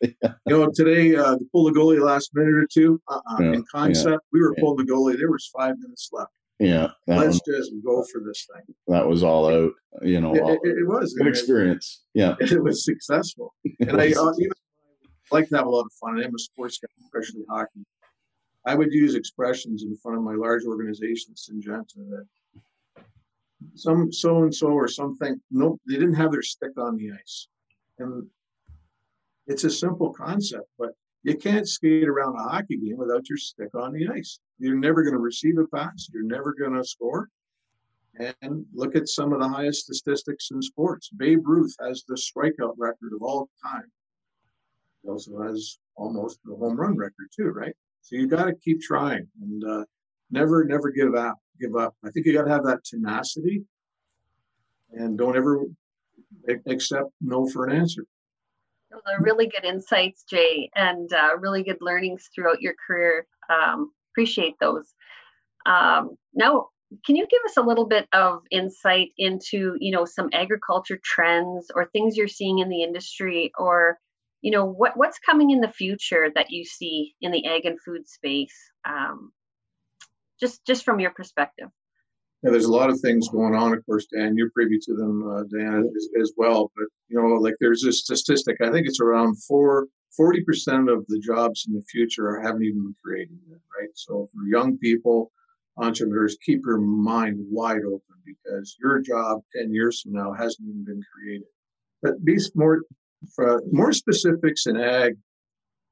yeah. 0.00 0.32
You 0.46 0.58
know, 0.58 0.70
today 0.73 1.16
uh, 1.16 1.37
to 1.37 1.44
pull 1.52 1.64
the 1.64 1.73
goalie 1.73 2.00
last 2.00 2.30
minute 2.34 2.54
or 2.54 2.66
two. 2.73 3.00
Uh-uh. 3.08 3.37
Yeah. 3.40 3.52
In 3.54 3.64
concept, 3.70 4.11
yeah. 4.11 4.28
we 4.32 4.40
were 4.40 4.54
pulling 4.61 4.87
the 4.87 4.92
goalie. 4.92 5.16
There 5.16 5.30
was 5.30 5.50
five 5.56 5.78
minutes 5.78 6.11
left. 6.12 6.30
Yeah, 6.61 6.92
let's 7.08 7.40
one, 7.46 7.56
just 7.56 7.73
go 7.84 8.04
for 8.12 8.23
this 8.25 8.47
thing. 8.54 8.75
That 8.86 9.06
was 9.06 9.25
all 9.25 9.49
out. 9.49 9.73
You 10.02 10.21
know, 10.21 10.34
it, 10.34 10.60
it, 10.62 10.78
it 10.78 10.86
was 10.86 11.12
good 11.14 11.26
experience. 11.26 12.04
Yeah, 12.14 12.36
it 12.40 12.62
was 12.62 12.84
successful, 12.84 13.54
and 13.80 14.00
I 14.00 14.12
uh, 14.17 14.32
even 14.38 14.52
like 15.32 15.49
to 15.49 15.56
have 15.56 15.67
a 15.67 15.71
lot 15.71 15.84
of 15.84 15.93
fun. 16.00 16.23
I'm 16.23 16.34
a 16.34 16.38
sports 16.38 16.78
guy, 16.78 16.86
especially 17.04 17.43
hockey. 17.50 17.84
I 18.67 18.76
would 18.76 18.93
use 18.93 19.14
expressions 19.17 19.82
in 19.82 19.97
front 19.97 20.17
of 20.17 20.25
my 20.25 20.34
large 20.34 20.64
organization, 20.64 21.34
Syngenta, 21.34 21.97
that 21.97 22.26
some 23.74 24.12
so 24.12 24.42
and 24.42 24.54
so 24.54 24.68
or 24.68 24.88
something. 24.88 25.40
Nope, 25.50 25.80
they 25.86 25.94
didn't 25.94 26.14
have 26.14 26.32
their 26.32 26.42
stick 26.42 26.72
on 26.78 26.96
the 26.96 27.10
ice. 27.12 27.48
And 27.98 28.26
it's 29.46 29.64
a 29.64 29.70
simple 29.70 30.12
concept, 30.12 30.68
but 30.78 30.90
you 31.22 31.36
can't 31.36 31.68
skate 31.68 32.08
around 32.08 32.36
a 32.36 32.42
hockey 32.42 32.76
game 32.76 32.96
without 32.96 33.28
your 33.28 33.38
stick 33.38 33.74
on 33.74 33.92
the 33.92 34.08
ice. 34.08 34.40
You're 34.58 34.78
never 34.78 35.02
going 35.02 35.14
to 35.14 35.20
receive 35.20 35.58
a 35.58 35.66
pass. 35.66 36.08
You're 36.12 36.22
never 36.22 36.54
going 36.54 36.74
to 36.74 36.84
score. 36.84 37.28
And 38.42 38.64
look 38.72 38.94
at 38.94 39.08
some 39.08 39.32
of 39.32 39.40
the 39.40 39.48
highest 39.48 39.86
statistics 39.86 40.50
in 40.52 40.62
sports. 40.62 41.10
Babe 41.16 41.40
Ruth 41.44 41.74
has 41.80 42.04
the 42.06 42.14
strikeout 42.14 42.74
record 42.78 43.12
of 43.14 43.22
all 43.22 43.48
time. 43.62 43.90
He 45.02 45.08
also 45.08 45.42
has 45.42 45.78
almost 45.96 46.38
the 46.44 46.54
home 46.54 46.76
run 46.76 46.96
record 46.96 47.28
too, 47.34 47.48
right? 47.48 47.74
So 48.02 48.16
you 48.16 48.28
got 48.28 48.44
to 48.44 48.54
keep 48.54 48.80
trying 48.80 49.26
and 49.40 49.64
uh, 49.64 49.84
never, 50.30 50.64
never 50.64 50.90
give 50.90 51.14
up 51.14 51.38
give 51.60 51.76
up. 51.76 51.95
I 52.04 52.10
think 52.10 52.26
you 52.26 52.32
got 52.32 52.45
to 52.45 52.50
have 52.50 52.64
that 52.64 52.84
tenacity 52.84 53.64
and 54.93 55.19
don't 55.19 55.36
ever 55.36 55.64
accept 56.67 57.10
no 57.21 57.49
for 57.49 57.67
an 57.67 57.76
answer. 57.76 58.04
Those 58.90 59.02
are 59.08 59.23
really 59.23 59.47
good 59.47 59.64
insights, 59.64 60.25
Jay, 60.25 60.71
and 60.76 61.12
uh, 61.12 61.36
really 61.38 61.64
good 61.64 61.78
learnings 61.80 62.28
throughout 62.34 62.62
your 62.62 62.75
career. 62.86 63.26
Um, 63.49 63.93
appreciate 64.12 64.54
those. 64.60 64.95
Um, 65.67 66.17
now, 66.32 66.69
can 67.04 67.17
you 67.17 67.26
give 67.28 67.40
us 67.47 67.56
a 67.56 67.62
little 67.62 67.86
bit 67.86 68.06
of 68.12 68.43
insight 68.52 69.08
into, 69.19 69.76
you 69.80 69.90
know, 69.90 70.04
some 70.04 70.28
agriculture 70.32 71.00
trends 71.02 71.73
or 71.75 71.86
things 71.86 72.17
you're 72.17 72.28
seeing 72.28 72.60
in 72.60 72.69
the 72.69 72.84
industry, 72.84 73.50
or, 73.58 73.99
you 74.43 74.52
know, 74.52 74.64
what 74.64 74.97
what's 74.97 75.19
coming 75.19 75.50
in 75.50 75.60
the 75.60 75.69
future 75.69 76.30
that 76.36 76.50
you 76.50 76.64
see 76.64 77.17
in 77.21 77.32
the 77.32 77.45
ag 77.47 77.64
and 77.64 77.80
food 77.80 78.06
space? 78.08 78.54
Um, 78.88 79.32
just 80.45 80.65
just 80.67 80.85
from 80.85 81.00
your 81.00 81.11
perspective 81.11 81.69
yeah, 82.45 82.50
there's 82.50 82.67
a 82.67 82.73
lot 82.73 82.91
of 82.91 83.00
things 83.00 83.26
going 83.30 83.54
on, 83.54 83.73
of 83.73 83.85
course, 83.87 84.07
Dan. 84.15 84.37
You're 84.37 84.50
privy 84.50 84.78
to 84.78 84.95
them, 84.95 85.26
uh, 85.26 85.45
Dan, 85.45 85.91
as, 85.97 86.09
as, 86.21 86.33
well. 86.37 86.71
But 86.76 86.89
you 87.09 87.17
know, 87.17 87.37
like 87.37 87.54
there's 87.59 87.85
a 87.85 87.93
statistic. 87.93 88.59
I 88.63 88.71
think 88.71 88.87
it's 88.87 89.00
around 89.00 89.43
four, 89.45 89.87
40% 90.21 90.93
of 90.93 91.07
the 91.09 91.19
jobs 91.21 91.65
in 91.67 91.75
the 91.75 91.83
future 91.91 92.39
haven't 92.43 92.63
even 92.63 92.83
been 92.83 92.97
created 93.02 93.39
yet, 93.49 93.61
right? 93.80 93.89
So 93.95 94.28
for 94.35 94.47
young 94.47 94.76
people, 94.76 95.33
entrepreneurs, 95.78 96.37
keep 96.45 96.61
your 96.67 96.76
mind 96.76 97.39
wide 97.50 97.80
open 97.87 98.02
because 98.26 98.76
your 98.78 99.00
job 99.00 99.41
10 99.57 99.73
years 99.73 100.02
from 100.02 100.13
now 100.13 100.35
hasn't 100.35 100.69
even 100.69 100.85
been 100.85 101.02
created. 101.15 101.47
But 102.02 102.23
be 102.26 102.39
more, 102.54 102.83
for 103.35 103.63
more 103.73 103.95
specifics 103.95 104.67
in 104.67 104.76
ag, 104.76 105.17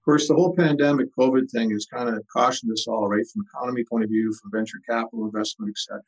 of 0.02 0.04
course, 0.04 0.26
the 0.26 0.34
whole 0.34 0.52
pandemic 0.56 1.14
COVID 1.16 1.48
thing 1.48 1.70
has 1.70 1.86
kind 1.86 2.08
of 2.08 2.26
cautioned 2.26 2.72
us 2.72 2.88
all, 2.88 3.08
right, 3.08 3.24
from 3.32 3.44
economy 3.46 3.84
point 3.84 4.02
of 4.02 4.10
view, 4.10 4.34
from 4.34 4.50
venture 4.50 4.80
capital 4.84 5.26
investment, 5.26 5.70
etc. 5.70 6.02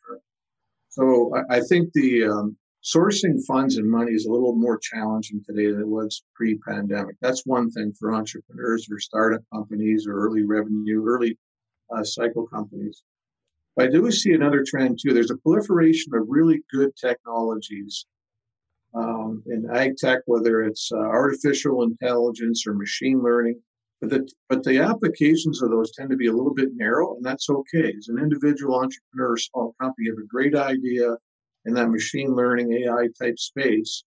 So 0.89 1.33
I, 1.37 1.59
I 1.59 1.61
think 1.61 1.93
the 1.93 2.25
um, 2.25 2.57
sourcing 2.85 3.41
funds 3.47 3.77
and 3.77 3.89
money 3.89 4.11
is 4.11 4.27
a 4.27 4.33
little 4.33 4.57
more 4.57 4.81
challenging 4.83 5.45
today 5.47 5.71
than 5.71 5.81
it 5.81 5.87
was 5.87 6.25
pre-pandemic. 6.35 7.15
That's 7.21 7.47
one 7.47 7.71
thing 7.71 7.93
for 7.93 8.13
entrepreneurs 8.13 8.89
or 8.91 8.99
startup 8.99 9.43
companies 9.53 10.09
or 10.09 10.15
early 10.15 10.43
revenue, 10.43 11.05
early 11.07 11.39
uh, 11.97 12.03
cycle 12.03 12.49
companies. 12.49 13.05
But 13.77 13.87
I 13.87 13.91
do 13.93 14.11
see 14.11 14.33
another 14.33 14.65
trend 14.67 14.99
too. 15.01 15.15
There's 15.15 15.31
a 15.31 15.37
proliferation 15.37 16.17
of 16.17 16.25
really 16.27 16.65
good 16.73 16.97
technologies 16.97 18.07
um, 18.93 19.45
in 19.47 19.71
ag 19.73 19.97
tech, 19.99 20.23
whether 20.27 20.65
it's 20.65 20.91
uh, 20.91 20.99
artificial 20.99 21.85
intelligence 21.85 22.67
or 22.67 22.75
machine 22.75 23.23
learning. 23.23 23.61
But 24.05 24.11
the, 24.11 24.33
but 24.51 24.63
the 24.65 24.81
applications 24.81 25.63
of 25.63 25.71
those 25.71 25.93
tend 25.93 26.11
to 26.11 26.17
be 26.17 26.27
a 26.27 26.33
little 26.33 26.53
bit 26.53 26.77
narrow, 26.77 27.17
and 27.17 27.25
that's 27.25 27.49
okay. 27.49 27.95
As 27.97 28.09
an 28.09 28.19
individual 28.19 28.79
entrepreneur 28.79 29.35
small 29.39 29.75
company, 29.81 30.07
you 30.07 30.13
have 30.13 30.23
a 30.23 30.27
great 30.27 30.55
idea 30.55 31.17
in 31.65 31.73
that 31.73 31.89
machine 31.89 32.35
learning 32.35 32.71
AI 32.73 33.09
type 33.19 33.39
space, 33.39 34.05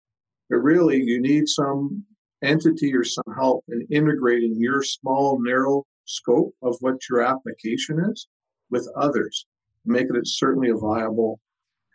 but 0.50 0.60
really 0.60 1.04
you 1.04 1.20
need 1.20 1.50
some 1.50 2.06
entity 2.42 2.96
or 2.96 3.04
some 3.04 3.36
help 3.36 3.66
in 3.68 3.86
integrating 3.92 4.56
your 4.58 4.82
small, 4.82 5.42
narrow 5.42 5.84
scope 6.06 6.56
of 6.62 6.78
what 6.80 7.10
your 7.10 7.22
application 7.22 8.00
is 8.10 8.28
with 8.70 8.88
others, 8.96 9.46
making 9.86 10.16
it 10.16 10.26
certainly 10.26 10.70
a 10.70 10.76
viable 10.76 11.42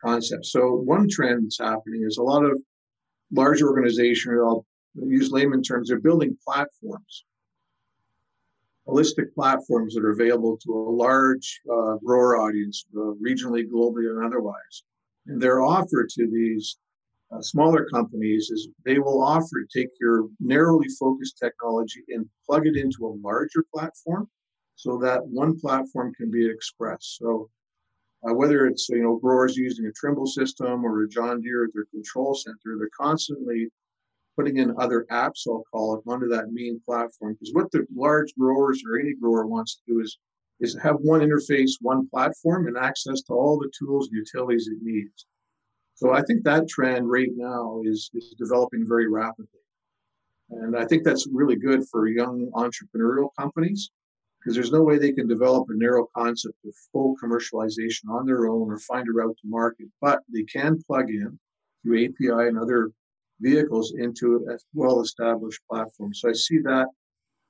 concept. 0.04 0.44
So 0.44 0.74
one 0.74 1.08
trend 1.08 1.44
that's 1.44 1.60
happening 1.60 2.04
is 2.06 2.18
a 2.18 2.22
lot 2.22 2.44
of 2.44 2.60
large 3.32 3.62
organizations, 3.62 4.38
I'll 4.38 4.66
use 4.96 5.30
layman 5.30 5.62
terms, 5.62 5.88
they're 5.88 5.98
building 5.98 6.36
platforms 6.46 7.24
holistic 8.88 9.34
platforms 9.34 9.94
that 9.94 10.04
are 10.04 10.12
available 10.12 10.56
to 10.58 10.72
a 10.72 10.90
large 10.90 11.60
uh, 11.70 11.96
grower 11.96 12.36
audience, 12.36 12.84
uh, 12.96 13.12
regionally, 13.24 13.64
globally, 13.66 14.08
and 14.10 14.24
otherwise. 14.24 14.84
And 15.26 15.40
their 15.40 15.62
offer 15.62 16.06
to 16.08 16.30
these 16.30 16.78
uh, 17.32 17.40
smaller 17.40 17.86
companies 17.86 18.50
is 18.50 18.68
they 18.84 18.98
will 18.98 19.22
offer 19.22 19.60
to 19.60 19.80
take 19.80 19.90
your 20.00 20.28
narrowly 20.38 20.88
focused 21.00 21.38
technology 21.38 22.04
and 22.08 22.28
plug 22.48 22.66
it 22.66 22.76
into 22.76 23.06
a 23.06 23.18
larger 23.26 23.64
platform 23.74 24.28
so 24.76 24.98
that 24.98 25.26
one 25.26 25.58
platform 25.58 26.14
can 26.14 26.30
be 26.30 26.48
expressed. 26.48 27.16
So 27.18 27.50
uh, 28.28 28.34
whether 28.34 28.66
it's 28.66 28.88
you 28.88 29.02
know 29.02 29.16
growers 29.16 29.56
using 29.56 29.86
a 29.86 29.92
Trimble 29.92 30.26
system 30.26 30.84
or 30.84 31.02
a 31.02 31.08
John 31.08 31.40
Deere 31.40 31.64
at 31.64 31.70
their 31.74 31.86
control 31.86 32.34
center, 32.34 32.76
they're 32.78 32.88
constantly 32.98 33.68
putting 34.36 34.58
in 34.58 34.74
other 34.78 35.06
apps, 35.10 35.46
I'll 35.48 35.64
call 35.72 35.96
it, 35.96 36.08
onto 36.08 36.28
that 36.28 36.52
main 36.52 36.80
platform. 36.86 37.34
Because 37.34 37.54
what 37.54 37.70
the 37.72 37.86
large 37.94 38.34
growers 38.38 38.82
or 38.86 38.98
any 38.98 39.14
grower 39.14 39.46
wants 39.46 39.76
to 39.76 39.92
do 39.92 40.00
is 40.00 40.18
is 40.60 40.78
have 40.82 40.96
one 41.00 41.20
interface, 41.20 41.72
one 41.80 42.08
platform, 42.08 42.66
and 42.66 42.78
access 42.78 43.20
to 43.22 43.34
all 43.34 43.58
the 43.58 43.70
tools 43.78 44.08
and 44.08 44.16
utilities 44.16 44.68
it 44.68 44.78
needs. 44.80 45.26
So 45.94 46.12
I 46.12 46.22
think 46.22 46.44
that 46.44 46.68
trend 46.68 47.10
right 47.10 47.30
now 47.34 47.80
is, 47.84 48.10
is 48.14 48.34
developing 48.38 48.84
very 48.86 49.08
rapidly. 49.08 49.60
And 50.50 50.76
I 50.76 50.84
think 50.86 51.04
that's 51.04 51.26
really 51.32 51.56
good 51.56 51.86
for 51.88 52.08
young 52.08 52.50
entrepreneurial 52.54 53.30
companies 53.38 53.90
because 54.38 54.54
there's 54.54 54.72
no 54.72 54.82
way 54.82 54.96
they 54.96 55.12
can 55.12 55.26
develop 55.26 55.68
a 55.68 55.76
narrow 55.76 56.06
concept 56.16 56.54
of 56.64 56.72
full 56.92 57.16
commercialization 57.22 58.08
on 58.08 58.26
their 58.26 58.46
own 58.46 58.70
or 58.70 58.78
find 58.78 59.08
a 59.08 59.12
route 59.12 59.36
to 59.42 59.48
market, 59.48 59.88
but 60.00 60.20
they 60.32 60.44
can 60.44 60.80
plug 60.86 61.08
in 61.10 61.38
through 61.82 62.04
API 62.04 62.48
and 62.48 62.58
other 62.58 62.90
vehicles 63.40 63.94
into 63.98 64.46
a 64.50 64.58
well 64.74 65.00
established 65.00 65.60
platform. 65.70 66.14
So 66.14 66.30
I 66.30 66.32
see 66.32 66.58
that 66.58 66.86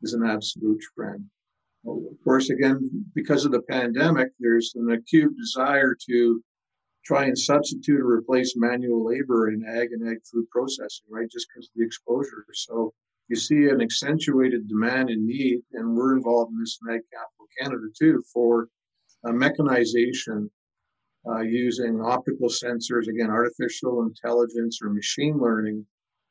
as 0.03 0.12
an 0.12 0.25
absolute 0.25 0.83
trend. 0.94 1.25
Of 1.87 2.18
course, 2.25 2.51
again, 2.51 3.05
because 3.14 3.44
of 3.44 3.53
the 3.53 3.62
pandemic, 3.62 4.31
there's 4.40 4.72
an 4.75 4.90
acute 4.90 5.37
desire 5.37 5.96
to 6.09 6.42
try 7.05 7.25
and 7.25 7.38
substitute 7.38 8.01
or 8.01 8.14
replace 8.14 8.57
manual 8.57 9.05
labor 9.05 9.51
in 9.51 9.64
ag 9.64 9.92
and 9.92 10.09
ag 10.09 10.18
food 10.31 10.51
processing, 10.51 11.07
right? 11.09 11.31
Just 11.31 11.46
because 11.49 11.68
of 11.68 11.75
the 11.77 11.85
exposure. 11.85 12.44
So 12.55 12.92
you 13.29 13.37
see 13.37 13.68
an 13.68 13.81
accentuated 13.81 14.68
demand 14.68 15.11
and 15.11 15.25
need, 15.25 15.61
and 15.72 15.96
we're 15.96 16.16
involved 16.16 16.53
in 16.53 16.61
this 16.61 16.79
in 16.83 16.94
Ag 16.94 17.03
Capital 17.12 17.46
Canada 17.61 17.87
too, 17.96 18.22
for 18.33 18.68
uh, 19.25 19.33
mechanization 19.33 20.51
uh, 21.28 21.40
using 21.40 22.00
optical 22.00 22.48
sensors, 22.48 23.08
again, 23.08 23.30
artificial 23.30 24.02
intelligence 24.02 24.80
or 24.82 24.90
machine 24.90 25.38
learning 25.38 25.84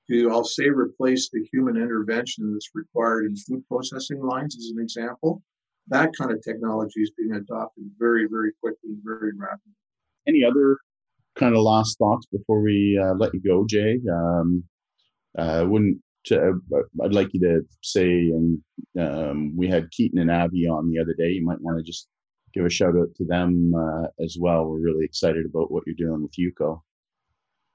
to, 0.09 0.29
I'll 0.29 0.43
say, 0.43 0.69
replace 0.69 1.29
the 1.31 1.45
human 1.51 1.77
intervention 1.77 2.53
that's 2.53 2.69
required 2.73 3.25
in 3.25 3.35
food 3.35 3.63
processing 3.67 4.21
lines, 4.21 4.55
as 4.55 4.71
an 4.75 4.81
example. 4.81 5.41
That 5.87 6.11
kind 6.17 6.31
of 6.31 6.41
technology 6.41 7.01
is 7.01 7.11
being 7.17 7.33
adopted 7.33 7.85
very, 7.97 8.27
very 8.29 8.51
quickly, 8.61 8.91
very 9.03 9.31
rapidly. 9.37 9.73
Any 10.27 10.43
other 10.43 10.77
kind 11.35 11.55
of 11.55 11.61
last 11.61 11.97
thoughts 11.97 12.25
before 12.27 12.61
we 12.61 12.99
uh, 13.01 13.13
let 13.15 13.33
you 13.33 13.41
go, 13.41 13.65
Jay? 13.67 13.99
Um, 14.11 14.63
uh, 15.37 15.65
wouldn't 15.67 15.99
uh, 16.31 16.53
I'd 17.03 17.13
like 17.13 17.33
you 17.33 17.39
to 17.41 17.61
say, 17.81 18.07
and 18.07 18.59
um, 18.99 19.55
we 19.55 19.67
had 19.67 19.91
Keaton 19.91 20.19
and 20.19 20.31
Abby 20.31 20.67
on 20.67 20.89
the 20.89 20.99
other 20.99 21.13
day. 21.17 21.29
You 21.29 21.45
might 21.45 21.61
want 21.61 21.77
to 21.77 21.83
just 21.83 22.07
give 22.55 22.65
a 22.65 22.69
shout 22.69 22.95
out 22.97 23.13
to 23.15 23.25
them 23.25 23.73
uh, 23.75 24.07
as 24.23 24.37
well. 24.39 24.65
We're 24.65 24.79
really 24.79 25.05
excited 25.05 25.45
about 25.45 25.71
what 25.71 25.83
you're 25.85 25.95
doing 25.95 26.23
with 26.23 26.31
UCO. 26.31 26.81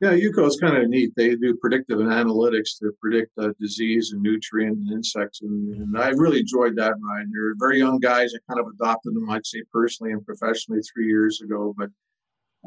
Yeah, 0.00 0.12
UCO 0.12 0.46
is 0.46 0.58
kind 0.58 0.78
of 0.78 0.88
neat. 0.88 1.12
They 1.14 1.36
do 1.36 1.54
predictive 1.56 1.98
analytics 1.98 2.78
to 2.78 2.90
predict 3.02 3.32
uh, 3.38 3.50
disease 3.60 4.12
and 4.12 4.22
nutrient 4.22 4.78
and 4.78 4.92
insects, 4.92 5.42
and, 5.42 5.74
and, 5.74 5.98
I 5.98 6.08
really 6.08 6.40
enjoyed 6.40 6.74
that 6.76 6.94
ride. 7.02 7.26
They're 7.30 7.54
very 7.58 7.78
young 7.78 7.98
guys. 7.98 8.32
I 8.34 8.38
kind 8.50 8.66
of 8.66 8.72
adopted 8.72 9.14
them, 9.14 9.28
I'd 9.28 9.44
say 9.44 9.62
personally 9.70 10.14
and 10.14 10.24
professionally, 10.24 10.80
three 10.80 11.06
years 11.06 11.42
ago. 11.42 11.74
But 11.76 11.90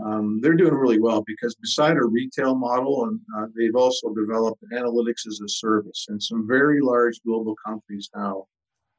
um, 0.05 0.41
they're 0.41 0.53
doing 0.53 0.75
really 0.75 0.99
well 0.99 1.23
because 1.25 1.55
beside 1.55 1.97
a 1.97 2.05
retail 2.05 2.53
model, 2.53 3.05
and 3.05 3.19
uh, 3.35 3.47
they've 3.57 3.75
also 3.75 4.13
developed 4.13 4.63
analytics 4.71 5.25
as 5.25 5.41
a 5.43 5.49
service, 5.49 6.05
and 6.09 6.21
some 6.21 6.47
very 6.47 6.81
large 6.81 7.19
global 7.25 7.55
companies 7.65 8.11
now 8.15 8.45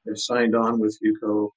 have 0.09 0.19
signed 0.19 0.57
on 0.57 0.81
with 0.81 0.99
UCO 1.05 1.51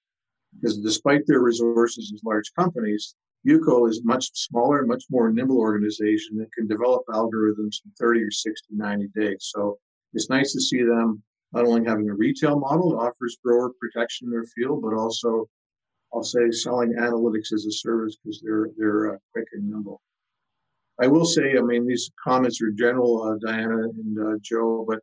because 0.60 0.78
despite 0.80 1.26
their 1.28 1.41
resources 1.41 2.12
as 2.13 2.24
large 2.24 2.52
companies, 2.58 3.15
UCO 3.48 3.89
is 3.89 4.04
much 4.04 4.30
smaller, 4.34 4.86
much 4.86 5.06
more 5.10 5.32
nimble 5.32 5.60
organization 5.60 6.38
that 6.38 6.52
can 6.54 6.67
develop 6.67 7.04
algorithms 7.10 7.78
in 7.86 7.91
30 8.00 8.24
or 8.24 8.32
60, 8.32 8.76
90 8.76 9.08
days. 9.15 9.52
So 9.56 9.78
it's 10.13 10.30
nice 10.30 10.54
to 10.54 10.62
see 10.62 10.84
them 10.84 11.22
not 11.54 11.65
only 11.65 11.86
having 11.86 12.10
a 12.10 12.13
retail 12.13 12.60
model 12.60 12.91
that 12.91 12.98
offers 12.98 13.38
grower 13.43 13.72
protection 13.80 14.28
in 14.28 14.32
their 14.32 14.46
field, 14.56 14.82
but 14.82 14.93
also 14.93 15.48
I'll 16.13 16.24
say 16.24 16.52
selling 16.52 16.93
analytics 16.93 17.54
as 17.54 17.65
a 17.65 17.72
service 17.72 18.17
because 18.17 18.41
they're 18.41 18.70
they're 18.78 19.13
uh, 19.13 19.17
quick 19.34 19.48
and 19.54 19.70
nimble. 19.70 20.02
I 21.00 21.08
will 21.08 21.26
say, 21.26 21.58
I 21.58 21.62
mean, 21.62 21.86
these 21.86 22.10
comments 22.22 22.62
are 22.62 22.72
general, 22.72 23.22
uh, 23.22 23.36
Diana 23.46 23.84
and 23.84 24.20
uh, 24.20 24.38
Joe, 24.41 24.84
but 24.88 25.00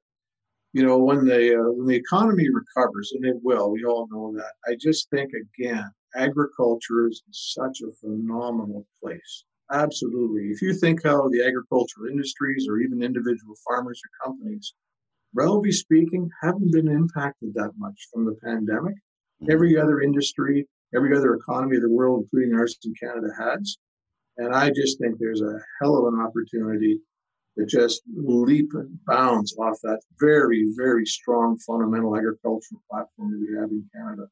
you 0.74 0.84
know, 0.84 0.98
when 0.98 1.24
the 1.24 1.54
uh, 1.54 1.70
when 1.72 1.86
the 1.86 1.94
economy 1.94 2.48
recovers, 2.50 3.12
and 3.14 3.24
it 3.24 3.36
will, 3.42 3.70
we 3.70 3.84
all 3.84 4.08
know 4.10 4.34
that. 4.36 4.54
I 4.68 4.74
just 4.78 5.08
think 5.08 5.30
again, 5.32 5.88
agriculture 6.16 7.06
is 7.08 7.22
such 7.30 7.78
a 7.80 7.92
phenomenal 8.00 8.84
place. 9.00 9.44
Absolutely. 9.70 10.48
If 10.50 10.60
you 10.60 10.74
think 10.74 11.04
how 11.04 11.28
the 11.28 11.44
agricultural 11.46 12.10
industries 12.10 12.66
or 12.68 12.78
even 12.78 13.04
individual 13.04 13.54
farmers 13.66 14.00
or 14.04 14.26
companies, 14.26 14.74
relatively 15.32 15.70
speaking, 15.70 16.28
haven't 16.42 16.72
been 16.72 16.88
impacted 16.88 17.54
that 17.54 17.70
much 17.78 18.08
from 18.12 18.24
the 18.24 18.36
pandemic. 18.44 18.96
Mm-hmm. 18.96 19.52
Every 19.52 19.78
other 19.78 20.00
industry, 20.00 20.66
every 20.92 21.16
other 21.16 21.34
economy 21.34 21.76
of 21.76 21.82
the 21.82 21.90
world, 21.90 22.24
including 22.24 22.58
ours 22.58 22.76
in 22.84 22.94
Canada, 23.00 23.28
has. 23.38 23.76
And 24.38 24.52
I 24.52 24.70
just 24.70 24.98
think 24.98 25.18
there's 25.18 25.40
a 25.40 25.58
hell 25.80 25.96
of 25.98 26.12
an 26.12 26.20
opportunity 26.20 26.98
to 27.58 27.66
just 27.66 28.02
leap 28.16 28.70
and 28.74 28.98
bounds 29.06 29.56
off 29.58 29.78
that 29.82 30.00
very, 30.18 30.72
very 30.76 31.06
strong 31.06 31.58
fundamental 31.58 32.16
agricultural 32.16 32.82
platform 32.90 33.30
that 33.30 33.40
we 33.40 33.56
have 33.56 33.70
in 33.70 33.88
Canada. 33.94 34.26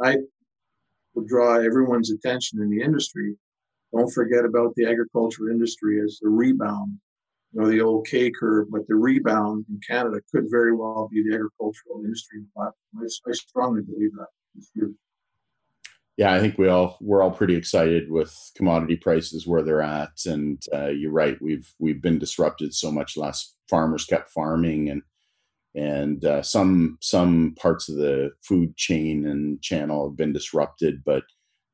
I 0.00 0.16
will 1.14 1.24
draw 1.24 1.58
everyone's 1.58 2.10
attention 2.10 2.62
in 2.62 2.70
the 2.70 2.82
industry. 2.82 3.36
Don't 3.94 4.12
forget 4.12 4.44
about 4.44 4.74
the 4.74 4.86
agriculture 4.86 5.50
industry 5.50 6.00
as 6.02 6.18
the 6.20 6.28
rebound, 6.28 6.98
you 7.52 7.60
know, 7.60 7.68
the 7.68 7.80
old 7.80 8.06
K 8.06 8.30
curve, 8.30 8.68
but 8.70 8.86
the 8.88 8.96
rebound 8.96 9.66
in 9.68 9.78
Canada 9.86 10.20
could 10.32 10.46
very 10.50 10.74
well 10.74 11.08
be 11.12 11.22
the 11.22 11.34
agricultural 11.34 12.02
industry 12.02 12.42
platform. 12.54 12.74
I, 12.98 13.30
I 13.30 13.32
strongly 13.32 13.82
believe 13.82 14.10
that. 14.16 14.94
Yeah, 16.16 16.32
I 16.32 16.38
think 16.40 16.58
we 16.58 16.68
all 16.68 16.96
we're 17.00 17.22
all 17.22 17.32
pretty 17.32 17.56
excited 17.56 18.10
with 18.10 18.32
commodity 18.56 18.96
prices 18.96 19.46
where 19.46 19.62
they're 19.62 19.82
at, 19.82 20.12
and 20.26 20.62
uh, 20.72 20.88
you're 20.88 21.10
right. 21.10 21.36
We've 21.42 21.68
we've 21.80 22.00
been 22.00 22.20
disrupted 22.20 22.72
so 22.72 22.92
much. 22.92 23.16
Last 23.16 23.56
farmers 23.68 24.04
kept 24.04 24.30
farming, 24.30 24.90
and 24.90 25.02
and 25.74 26.24
uh, 26.24 26.42
some 26.42 26.98
some 27.00 27.54
parts 27.58 27.88
of 27.88 27.96
the 27.96 28.30
food 28.44 28.76
chain 28.76 29.26
and 29.26 29.60
channel 29.60 30.08
have 30.08 30.16
been 30.16 30.32
disrupted, 30.32 31.02
but 31.04 31.24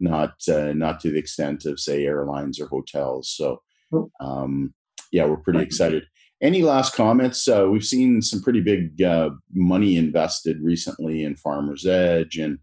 not 0.01 0.35
uh, 0.49 0.73
not 0.75 1.01
to 1.01 1.11
the 1.11 1.19
extent 1.19 1.67
of 1.67 1.79
say 1.79 2.07
airlines 2.07 2.59
or 2.59 2.67
hotels. 2.67 3.29
So 3.37 3.61
um, 4.21 4.73
yeah, 5.13 5.27
we're 5.27 5.37
pretty 5.37 5.61
excited. 5.61 6.05
Any 6.43 6.63
last 6.63 6.95
comments? 6.95 7.47
Uh, 7.47 7.69
we've 7.71 7.85
seen 7.85 8.23
some 8.23 8.41
pretty 8.43 8.63
big 8.63 9.03
uh, 9.03 9.31
money 9.53 9.97
invested 9.99 10.57
recently 10.63 11.23
in 11.23 11.37
Farmers 11.37 11.85
Edge 11.85 12.39
and 12.39 12.59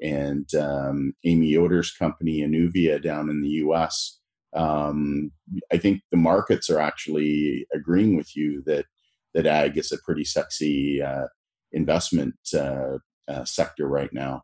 and 0.00 0.52
um, 0.54 1.14
Amy 1.24 1.48
Yoder's 1.48 1.92
company, 1.92 2.40
Anuvia, 2.40 3.02
down 3.02 3.30
in 3.30 3.42
the 3.42 3.48
U.S. 3.48 4.18
Um, 4.54 5.32
I 5.72 5.78
think 5.78 6.02
the 6.10 6.16
markets 6.16 6.70
are 6.70 6.80
actually 6.80 7.66
agreeing 7.72 8.16
with 8.16 8.36
you 8.36 8.62
that 8.66 8.86
that 9.34 9.46
ag 9.46 9.76
is 9.76 9.92
a 9.92 9.98
pretty 9.98 10.24
sexy 10.24 11.02
uh, 11.02 11.26
investment 11.72 12.34
uh, 12.54 12.98
uh, 13.28 13.44
sector 13.44 13.86
right 13.86 14.12
now. 14.12 14.42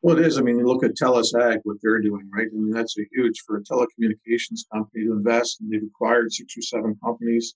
Well, 0.00 0.18
it 0.18 0.24
is. 0.24 0.38
I 0.38 0.42
mean, 0.42 0.58
you 0.58 0.66
look 0.66 0.84
at 0.84 0.94
TELUS 0.94 1.34
Ag, 1.34 1.58
what 1.64 1.76
they're 1.82 2.00
doing, 2.00 2.30
right? 2.32 2.46
I 2.50 2.56
mean, 2.56 2.70
that's 2.70 2.96
a 2.98 3.02
huge 3.12 3.40
for 3.40 3.56
a 3.56 3.62
telecommunications 3.62 4.60
company 4.72 5.04
to 5.04 5.12
invest, 5.12 5.60
and 5.60 5.70
they've 5.70 5.82
acquired 5.82 6.32
six 6.32 6.56
or 6.56 6.62
seven 6.62 6.96
companies. 7.04 7.54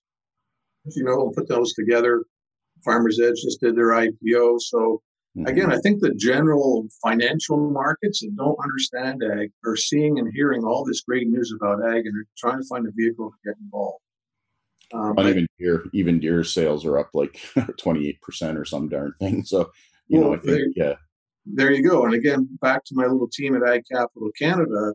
You 0.85 1.05
know, 1.05 1.31
put 1.33 1.47
those 1.47 1.73
together. 1.73 2.25
Farmers 2.83 3.19
Edge 3.19 3.41
just 3.41 3.61
did 3.61 3.75
their 3.75 3.91
IPO, 3.91 4.61
so. 4.61 5.01
Again, 5.47 5.71
I 5.71 5.77
think 5.79 5.99
the 5.99 6.13
general 6.13 6.87
financial 7.01 7.57
markets 7.57 8.21
that 8.21 8.35
don't 8.35 8.57
understand 8.63 9.23
ag 9.23 9.51
are 9.65 9.75
seeing 9.75 10.19
and 10.19 10.31
hearing 10.31 10.63
all 10.63 10.85
this 10.85 11.01
great 11.01 11.27
news 11.27 11.51
about 11.51 11.83
ag 11.83 12.05
and 12.05 12.15
are 12.15 12.27
trying 12.37 12.61
to 12.61 12.67
find 12.67 12.87
a 12.87 12.91
vehicle 12.91 13.31
to 13.31 13.49
get 13.49 13.57
involved. 13.59 13.99
Um, 14.93 15.17
even 15.19 15.47
Deere, 15.57 15.85
even 15.91 16.19
Deere 16.19 16.43
sales 16.43 16.85
are 16.85 16.99
up 16.99 17.09
like 17.15 17.33
28% 17.55 18.57
or 18.57 18.65
some 18.65 18.87
darn 18.87 19.13
thing. 19.19 19.43
So, 19.43 19.71
you 20.07 20.19
well, 20.19 20.29
know, 20.29 20.35
I 20.35 20.39
think, 20.39 20.75
there, 20.75 20.87
yeah. 20.87 20.95
There 21.45 21.71
you 21.71 21.87
go. 21.87 22.05
And 22.05 22.13
again, 22.13 22.47
back 22.61 22.85
to 22.85 22.95
my 22.95 23.07
little 23.07 23.27
team 23.27 23.55
at 23.55 23.67
Ag 23.67 23.83
Capital 23.91 24.29
Canada, 24.37 24.93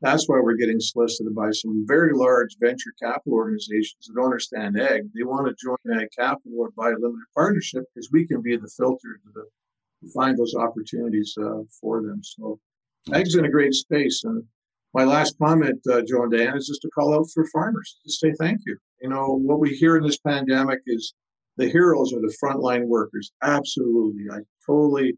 that's 0.00 0.28
why 0.28 0.38
we're 0.40 0.56
getting 0.56 0.80
solicited 0.80 1.34
by 1.34 1.50
some 1.50 1.84
very 1.86 2.12
large 2.14 2.56
venture 2.60 2.92
capital 3.00 3.34
organizations 3.34 4.06
that 4.06 4.14
don't 4.14 4.26
understand 4.26 4.80
ag. 4.80 5.02
They 5.14 5.24
want 5.24 5.48
to 5.48 5.54
join 5.60 6.00
ag 6.00 6.08
capital 6.16 6.52
or 6.56 6.70
buy 6.76 6.90
a 6.90 6.94
limited 6.94 7.26
partnership 7.34 7.84
because 7.92 8.10
we 8.12 8.26
can 8.26 8.42
be 8.42 8.56
the 8.56 8.70
filter 8.76 9.20
to 9.24 9.30
the 9.34 9.44
find 10.14 10.38
those 10.38 10.54
opportunities 10.54 11.34
uh, 11.40 11.62
for 11.80 12.02
them. 12.02 12.20
So 12.22 12.58
ag's 13.12 13.34
in 13.34 13.44
a 13.44 13.50
great 13.50 13.74
space, 13.74 14.24
and 14.24 14.42
my 14.94 15.04
last 15.04 15.36
comment, 15.38 15.80
uh, 15.90 16.02
Joe 16.02 16.24
and 16.24 16.32
Dan, 16.32 16.56
is 16.56 16.66
just 16.66 16.82
to 16.82 16.90
call 16.90 17.14
out 17.14 17.26
for 17.32 17.46
farmers 17.46 17.98
to 18.04 18.12
say 18.12 18.32
thank 18.38 18.60
you. 18.66 18.76
You 19.00 19.08
know, 19.08 19.38
what 19.42 19.58
we 19.58 19.70
hear 19.70 19.96
in 19.96 20.02
this 20.02 20.18
pandemic 20.18 20.80
is 20.86 21.14
the 21.56 21.68
heroes 21.68 22.12
are 22.12 22.20
the 22.20 22.34
frontline 22.42 22.86
workers. 22.86 23.32
Absolutely. 23.42 24.24
I 24.30 24.40
totally, 24.66 25.16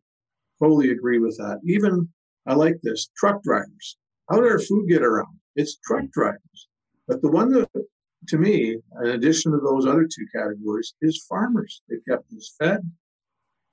totally 0.62 0.90
agree 0.90 1.18
with 1.18 1.36
that. 1.38 1.58
Even, 1.64 2.08
I 2.46 2.54
like 2.54 2.76
this, 2.82 3.08
truck 3.16 3.42
drivers. 3.42 3.96
How 4.30 4.40
did 4.40 4.50
our 4.50 4.58
food 4.58 4.88
get 4.88 5.02
around? 5.02 5.38
It's 5.56 5.76
truck 5.84 6.04
drivers. 6.12 6.68
But 7.06 7.20
the 7.20 7.30
one 7.30 7.50
that, 7.52 7.68
to 8.28 8.38
me, 8.38 8.76
in 9.02 9.10
addition 9.10 9.52
to 9.52 9.58
those 9.58 9.86
other 9.86 10.04
two 10.04 10.26
categories, 10.34 10.94
is 11.02 11.26
farmers. 11.28 11.82
They 11.88 11.96
kept 12.08 12.32
us 12.32 12.54
fed, 12.58 12.80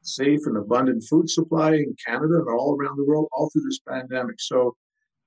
safe 0.01 0.41
and 0.45 0.57
abundant 0.57 1.03
food 1.09 1.29
supply 1.29 1.75
in 1.75 1.95
Canada 2.05 2.39
and 2.39 2.49
all 2.49 2.75
around 2.75 2.97
the 2.97 3.05
world, 3.05 3.29
all 3.31 3.49
through 3.49 3.63
this 3.63 3.79
pandemic. 3.87 4.35
So 4.39 4.75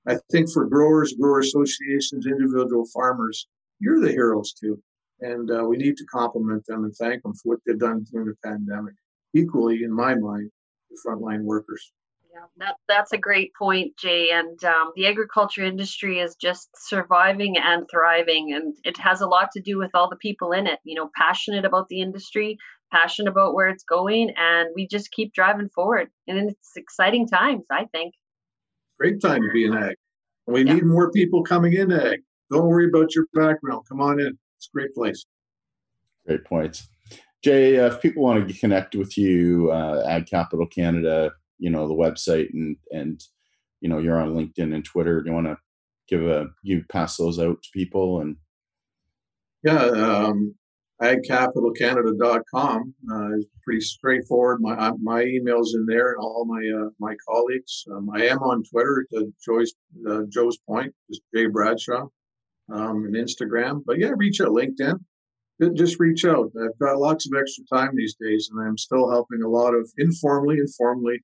I 0.07 0.17
think 0.31 0.51
for 0.51 0.65
growers, 0.65 1.13
grower 1.13 1.39
associations, 1.39 2.25
individual 2.25 2.85
farmers, 2.93 3.47
you're 3.79 4.01
the 4.01 4.11
heroes 4.11 4.53
too. 4.53 4.81
And 5.21 5.49
uh, 5.49 5.63
we 5.63 5.77
need 5.77 5.97
to 5.97 6.05
compliment 6.05 6.65
them 6.65 6.83
and 6.83 6.93
thank 6.95 7.23
them 7.23 7.33
for 7.33 7.53
what 7.53 7.59
they've 7.65 7.79
done 7.79 8.05
during 8.11 8.27
the 8.27 8.35
pandemic. 8.43 8.93
Equally, 9.33 9.83
in 9.83 9.93
my 9.93 10.15
mind, 10.15 10.51
the 10.89 10.97
frontline 11.05 11.41
workers. 11.41 11.91
Yeah, 12.33 12.41
that, 12.57 12.75
that's 12.89 13.13
a 13.13 13.17
great 13.17 13.53
point, 13.57 13.95
Jay. 13.97 14.31
And 14.31 14.61
um, 14.65 14.91
the 14.97 15.07
agriculture 15.07 15.63
industry 15.63 16.19
is 16.19 16.35
just 16.35 16.69
surviving 16.75 17.57
and 17.57 17.85
thriving. 17.89 18.53
And 18.53 18.75
it 18.83 18.97
has 18.97 19.21
a 19.21 19.27
lot 19.27 19.51
to 19.53 19.61
do 19.61 19.77
with 19.77 19.91
all 19.93 20.09
the 20.09 20.17
people 20.17 20.51
in 20.51 20.67
it, 20.67 20.79
you 20.83 20.95
know, 20.95 21.09
passionate 21.15 21.63
about 21.63 21.87
the 21.87 22.01
industry, 22.01 22.57
passionate 22.91 23.29
about 23.29 23.53
where 23.53 23.67
it's 23.67 23.83
going. 23.83 24.31
And 24.37 24.69
we 24.75 24.87
just 24.87 25.11
keep 25.11 25.33
driving 25.33 25.69
forward. 25.69 26.09
And 26.27 26.49
it's 26.49 26.71
exciting 26.75 27.27
times, 27.27 27.63
I 27.71 27.85
think 27.91 28.13
great 28.97 29.21
time 29.21 29.41
to 29.41 29.49
be 29.51 29.65
in 29.65 29.75
ag. 29.75 29.95
we 30.47 30.63
yeah. 30.63 30.73
need 30.73 30.85
more 30.85 31.11
people 31.11 31.43
coming 31.43 31.73
in 31.73 31.91
ag. 31.91 32.19
Don't 32.51 32.67
worry 32.67 32.87
about 32.87 33.13
your 33.15 33.25
background. 33.33 33.85
Come 33.89 34.01
on 34.01 34.19
in. 34.19 34.37
It's 34.57 34.67
a 34.67 34.75
great 34.75 34.93
place. 34.93 35.25
Great 36.25 36.45
points. 36.45 36.87
Jay, 37.43 37.79
uh, 37.79 37.87
if 37.87 38.01
people 38.01 38.23
want 38.23 38.47
to 38.47 38.59
connect 38.59 38.95
with 38.95 39.17
you, 39.17 39.71
uh, 39.71 40.03
Ag 40.07 40.27
Capital 40.27 40.65
Canada, 40.65 41.31
you 41.59 41.69
know, 41.69 41.87
the 41.87 41.93
website 41.93 42.49
and, 42.53 42.75
and, 42.91 43.21
you 43.81 43.89
know, 43.89 43.99
you're 43.99 44.19
on 44.19 44.33
LinkedIn 44.33 44.73
and 44.73 44.83
Twitter. 44.83 45.21
Do 45.21 45.29
you 45.29 45.35
want 45.35 45.47
to 45.47 45.57
give 46.07 46.25
a, 46.25 46.47
you 46.63 46.83
pass 46.89 47.17
those 47.17 47.39
out 47.39 47.61
to 47.61 47.69
people 47.73 48.21
and? 48.21 48.37
Yeah. 49.63 49.83
Um, 49.83 50.55
agcapitalcanada.com 51.01 52.93
uh, 53.11 53.37
is 53.37 53.45
pretty 53.63 53.81
straightforward. 53.81 54.61
My 54.61 54.91
my 55.01 55.23
email's 55.23 55.75
in 55.75 55.85
there, 55.85 56.13
and 56.13 56.17
all 56.19 56.45
my 56.45 56.61
uh, 56.65 56.89
my 56.99 57.15
colleagues. 57.27 57.85
Um, 57.91 58.09
I 58.13 58.27
am 58.27 58.39
on 58.39 58.63
Twitter 58.63 59.05
to 59.13 59.33
Joyce 59.43 59.73
uh, 60.09 60.21
Joe's 60.29 60.57
point, 60.59 60.93
just 61.09 61.21
Jay 61.35 61.47
Bradshaw, 61.47 62.07
um, 62.71 63.05
and 63.05 63.15
Instagram. 63.15 63.81
But 63.85 63.99
yeah, 63.99 64.11
reach 64.15 64.39
out 64.39 64.49
LinkedIn. 64.49 64.99
Just 65.73 65.99
reach 65.99 66.25
out. 66.25 66.51
I've 66.61 66.77
got 66.79 66.97
lots 66.97 67.25
of 67.25 67.33
extra 67.39 67.63
time 67.73 67.95
these 67.95 68.15
days, 68.19 68.49
and 68.51 68.65
I'm 68.65 68.77
still 68.77 69.09
helping 69.09 69.41
a 69.41 69.47
lot 69.47 69.73
of 69.73 69.89
informally, 69.97 70.57
informally, 70.57 71.23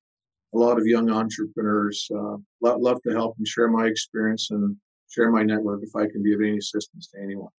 a 0.54 0.58
lot 0.58 0.78
of 0.78 0.86
young 0.86 1.10
entrepreneurs. 1.10 2.08
Uh, 2.14 2.36
love 2.60 3.00
to 3.02 3.12
help 3.12 3.36
and 3.38 3.46
share 3.46 3.68
my 3.68 3.86
experience 3.86 4.50
and 4.50 4.76
share 5.08 5.30
my 5.30 5.42
network 5.42 5.82
if 5.82 5.94
I 5.94 6.06
can 6.10 6.22
be 6.22 6.32
of 6.32 6.40
any 6.40 6.56
assistance 6.56 7.08
to 7.08 7.20
anyone. 7.22 7.50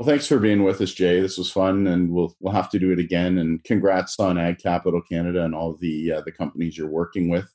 Well, 0.00 0.08
thanks 0.08 0.26
for 0.26 0.38
being 0.38 0.62
with 0.62 0.80
us, 0.80 0.94
Jay. 0.94 1.20
This 1.20 1.36
was 1.36 1.52
fun, 1.52 1.86
and 1.86 2.10
we'll 2.10 2.34
we'll 2.40 2.54
have 2.54 2.70
to 2.70 2.78
do 2.78 2.90
it 2.90 2.98
again. 2.98 3.36
And 3.36 3.62
congrats 3.64 4.18
on 4.18 4.38
Ag 4.38 4.56
Capital 4.58 5.02
Canada 5.02 5.44
and 5.44 5.54
all 5.54 5.76
the 5.78 6.12
uh, 6.12 6.20
the 6.22 6.32
companies 6.32 6.78
you're 6.78 6.88
working 6.88 7.28
with. 7.28 7.52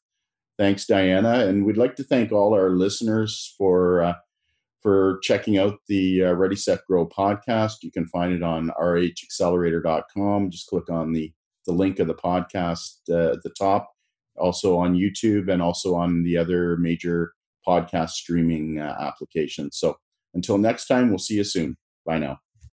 Thanks, 0.60 0.86
Diana, 0.86 1.48
and 1.48 1.66
we'd 1.66 1.76
like 1.76 1.96
to 1.96 2.04
thank 2.04 2.32
all 2.32 2.54
our 2.54 2.70
listeners 2.70 3.56
for 3.58 4.04
uh, 4.04 4.14
for 4.84 5.18
checking 5.24 5.58
out 5.58 5.80
the 5.88 6.26
uh, 6.26 6.34
Ready 6.34 6.56
Set 6.56 6.86
Grow 6.86 7.08
podcast. 7.08 7.78
You 7.82 7.92
can 7.92 8.06
find 8.10 8.32
it 8.32 8.44
on 8.44 8.70
rhaccelerator.com. 8.80 10.52
Just 10.52 10.68
click 10.68 10.88
on 10.92 11.14
the 11.14 11.34
the 11.66 11.74
link 11.74 11.98
of 11.98 12.06
the 12.06 12.14
podcast 12.14 12.92
uh, 13.10 13.34
at 13.34 13.42
the 13.42 13.54
top. 13.58 13.92
Also 14.38 14.78
on 14.78 14.94
YouTube 14.94 15.52
and 15.52 15.64
also 15.64 15.96
on 15.96 16.22
the 16.22 16.38
other 16.38 16.78
major 16.78 17.34
podcast 17.68 18.12
streaming 18.12 18.80
uh, 18.80 18.96
applications. 19.00 19.80
So 19.80 19.98
until 20.36 20.60
next 20.60 20.86
time, 20.86 21.10
we'll 21.10 21.18
see 21.18 21.38
you 21.38 21.44
soon. 21.44 21.76
Bye 22.06 22.20
now. 22.20 22.40